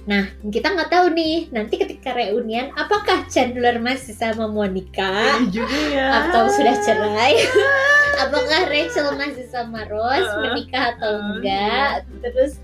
Nah, 0.07 0.31
kita 0.55 0.71
nggak 0.71 0.91
tahu 0.91 1.07
nih 1.19 1.51
nanti 1.51 1.83
ketika 1.83 2.15
reunian 2.15 2.71
apakah 2.79 3.27
Chandler 3.27 3.83
masih 3.83 4.15
sama 4.15 4.47
Monica 4.47 5.43
juga 5.51 5.79
ya 5.91 6.31
atau 6.31 6.47
sudah 6.47 6.79
cerai? 6.79 7.35
apakah 8.25 8.71
Rachel 8.71 9.19
masih 9.19 9.51
sama 9.51 9.83
Ross 9.91 10.25
Uh, 10.31 10.41
menikah 10.47 10.95
atau 10.95 11.11
enggak? 11.19 12.07
Terus 12.23 12.63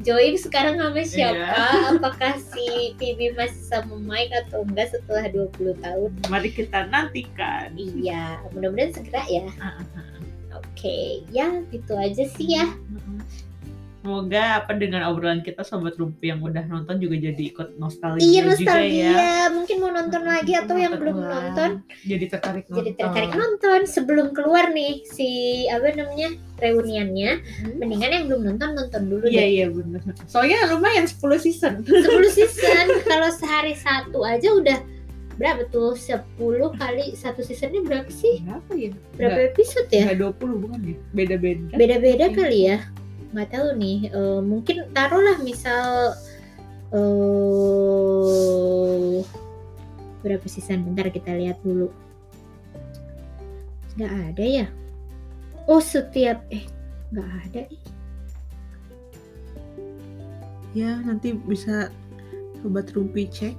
Joey 0.00 0.34
sekarang 0.34 0.80
sama 0.80 1.04
siapa? 1.04 1.36
Iya. 1.36 1.94
Apakah 1.94 2.32
si 2.40 2.96
Phoebe 2.96 3.36
masih 3.36 3.62
sama 3.68 3.94
Mike 4.00 4.32
atau 4.48 4.64
enggak 4.64 4.90
setelah 4.90 5.28
20 5.30 5.76
tahun? 5.78 6.10
mari 6.26 6.50
kita 6.50 6.88
nantikan 6.88 7.70
Iya, 7.76 8.40
mudah-mudahan 8.50 8.96
segera 8.96 9.22
ya. 9.28 9.46
Oke, 10.56 11.22
ya 11.30 11.62
gitu 11.70 11.94
aja 11.94 12.24
sih 12.34 12.58
ya. 12.58 12.66
Semoga 14.00 14.42
apa 14.58 14.72
dengan 14.72 15.04
obrolan 15.06 15.40
kita 15.40 15.60
sobat 15.60 15.92
rumpi 15.94 16.28
yang 16.28 16.40
udah 16.40 16.64
nonton 16.64 16.96
juga 16.96 17.20
jadi 17.20 17.42
ikut 17.44 17.76
nostalgia, 17.76 18.24
Iya 18.24 18.40
juga 18.40 18.48
nostalgia, 18.56 19.12
ya. 19.12 19.42
mungkin 19.52 19.76
mau 19.76 19.92
nonton 19.92 20.22
lagi 20.24 20.52
atau 20.54 20.72
yang 20.74 20.96
belum 20.96 21.16
ulang. 21.16 21.28
nonton 21.46 21.70
jadi 22.02 22.24
tertarik 22.26 22.64
nonton. 22.64 22.78
jadi 22.80 22.90
tertarik 22.96 23.32
nonton 23.34 23.80
sebelum 23.84 24.32
keluar 24.32 24.68
nih 24.70 25.04
si 25.04 25.28
apa 25.68 25.92
namanya 25.92 26.32
reuniannya. 26.56 27.30
Hmm. 27.60 27.76
Mendingan 27.76 28.10
yang 28.10 28.24
belum 28.26 28.42
nonton 28.46 28.68
nonton 28.72 29.02
dulu 29.06 29.24
Iya 29.26 29.36
deh. 29.36 29.48
iya 29.50 29.66
benar. 29.68 30.00
Soalnya 30.24 30.58
lumayan 30.66 31.04
10 31.04 31.20
season. 31.38 31.84
10 31.84 32.00
season 32.32 32.84
kalau 33.04 33.28
sehari 33.28 33.76
satu 33.76 34.24
aja 34.24 34.48
udah 34.50 34.80
berapa 35.36 35.68
tuh 35.68 35.92
10 35.92 36.24
kali 36.74 37.12
satu 37.12 37.40
seasonnya 37.40 37.80
berapa 37.80 38.08
sih? 38.08 38.40
Berapa 38.42 38.70
ya? 38.72 38.90
Berapa 39.14 39.40
episode 39.46 39.88
ya? 39.88 40.08
Enggak 40.08 40.36
20 40.40 40.56
bukan 40.58 40.80
ya? 40.82 40.96
Beda-beda. 41.12 41.64
Beda-beda 41.74 42.24
Iya. 42.26 42.32
kali 42.34 42.60
ya. 42.66 42.78
Nggak 43.30 43.48
tahu 43.54 43.68
nih. 43.78 43.98
eh, 44.10 44.40
mungkin 44.42 44.76
taruhlah 44.94 45.38
misal 45.42 46.14
eh 46.90 46.98
berapa 50.20 50.46
season? 50.50 50.84
Bentar 50.84 51.08
kita 51.10 51.32
lihat 51.38 51.62
dulu. 51.62 51.88
Nggak 53.96 54.12
ada 54.34 54.44
ya? 54.44 54.66
oh 55.70 55.82
setiap 55.82 56.42
eh 56.50 56.66
nggak 57.14 57.30
ada 57.46 57.62
Ya 60.70 61.02
nanti 61.02 61.34
bisa 61.34 61.90
sobat 62.62 62.94
rumpi 62.94 63.26
cek. 63.26 63.58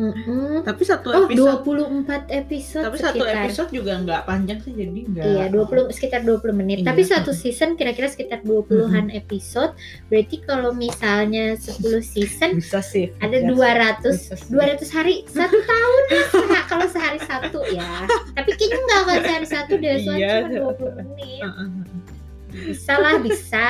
Mm-mm. 0.00 0.64
Tapi 0.64 0.82
satu 0.88 1.12
oh 1.12 1.28
episode 1.28 1.60
24 1.60 2.24
episode 2.32 2.84
tapi 2.88 2.96
satu 2.96 3.20
sekitar. 3.20 3.44
episode 3.44 3.68
juga 3.68 3.92
nggak 4.00 4.22
panjang 4.24 4.58
sih 4.64 4.72
jadi 4.72 5.00
nggak. 5.12 5.24
Iya, 5.28 5.44
20 5.52 5.92
sekitar 5.92 6.20
20 6.24 6.56
menit. 6.56 6.78
Iya. 6.80 6.86
Tapi 6.88 7.02
satu 7.04 7.36
season 7.36 7.76
kira-kira 7.76 8.08
sekitar 8.08 8.40
20-an 8.40 9.12
episode. 9.12 9.76
Berarti 10.08 10.36
kalau 10.40 10.72
misalnya 10.72 11.52
10 11.60 11.84
season 12.00 12.56
bisa 12.56 12.80
sih. 12.80 13.12
ada 13.20 13.44
Ya, 13.44 13.52
200 13.52 14.08
bisa 14.08 14.34
sih. 14.40 14.48
200 14.48 14.96
hari 14.96 15.14
satu 15.28 15.58
tahun 15.60 16.02
ya 16.56 16.62
kalau 16.64 16.86
sehari 16.88 17.20
satu 17.20 17.60
ya 17.68 18.06
tapi 18.32 18.50
kayaknya 18.56 18.78
enggak 18.80 19.02
kan 19.04 19.20
sehari 19.20 19.46
satu 19.46 19.72
deh 19.76 19.96
soalnya 20.00 20.28
cuma 20.48 20.72
20 20.78 20.98
menit 21.04 21.42
bisa 22.50 22.94
lah 22.98 23.16
bisa 23.22 23.66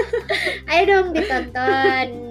ayo 0.72 0.82
dong 0.88 1.06
ditonton 1.12 2.27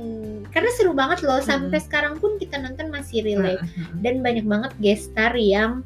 karena 0.57 0.73
seru 0.73 0.97
banget 0.97 1.21
loh 1.21 1.37
sampai 1.37 1.77
sekarang 1.77 2.17
pun 2.17 2.41
kita 2.41 2.57
nonton 2.57 2.89
masih 2.89 3.21
relate 3.21 3.61
Heeh. 3.61 4.01
dan 4.01 4.25
banyak 4.25 4.41
banget 4.41 4.73
guest 4.81 5.13
star 5.13 5.37
yang 5.37 5.85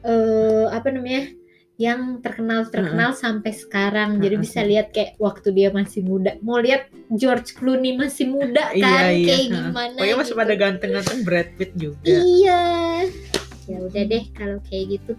eh 0.00 0.64
apa 0.72 0.88
namanya 0.88 1.28
yang 1.76 2.18
terkenal 2.24 2.64
terkenal 2.72 3.12
sampai 3.12 3.52
sekarang 3.52 4.16
jadi 4.18 4.40
Heeh. 4.40 4.44
bisa 4.48 4.60
lihat 4.64 4.96
kayak 4.96 5.20
waktu 5.20 5.52
dia 5.52 5.68
masih 5.68 6.00
muda 6.02 6.40
mau 6.40 6.56
lihat 6.56 6.88
George 7.12 7.52
Clooney 7.52 7.94
masih 7.94 8.32
muda 8.32 8.72
Iya, 8.72 8.80
kan 8.80 9.04
iya. 9.12 9.26
kayak 9.28 9.38
Heeh. 9.44 9.48
gimana 9.52 9.94
Pokoknya 10.00 10.16
masih 10.16 10.32
gitu. 10.34 10.40
pada 10.40 10.54
ganteng-ganteng 10.56 11.20
Brad 11.22 11.48
Pitt 11.60 11.70
juga. 11.76 12.16
Iya. 12.16 12.62
Ya 13.68 13.76
udah 13.84 14.02
deh 14.08 14.24
kalau 14.32 14.58
kayak 14.64 14.96
gitu. 14.96 15.12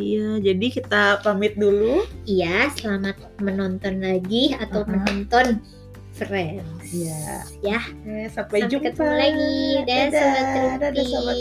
Iya, 0.00 0.40
jadi 0.40 0.66
kita 0.70 1.02
pamit 1.20 1.60
dulu. 1.60 2.06
Iya, 2.24 2.72
selamat 2.72 3.20
menonton 3.42 4.00
lagi 4.00 4.56
atau 4.56 4.80
Aha. 4.80 4.90
menonton 4.96 5.60
Friends. 6.28 6.64
Ya. 6.92 7.44
ya. 7.64 7.80
Sampai, 8.28 8.28
Sampai 8.32 8.58
jumpa. 8.68 8.92
ketemu 8.92 9.12
lagi. 9.14 9.56
Dan 9.86 10.08
Dadah. 10.10 10.20
Sobat 10.20 10.46
Rupi. 10.52 10.80
Dadah 10.80 11.04
Sobat 11.06 11.38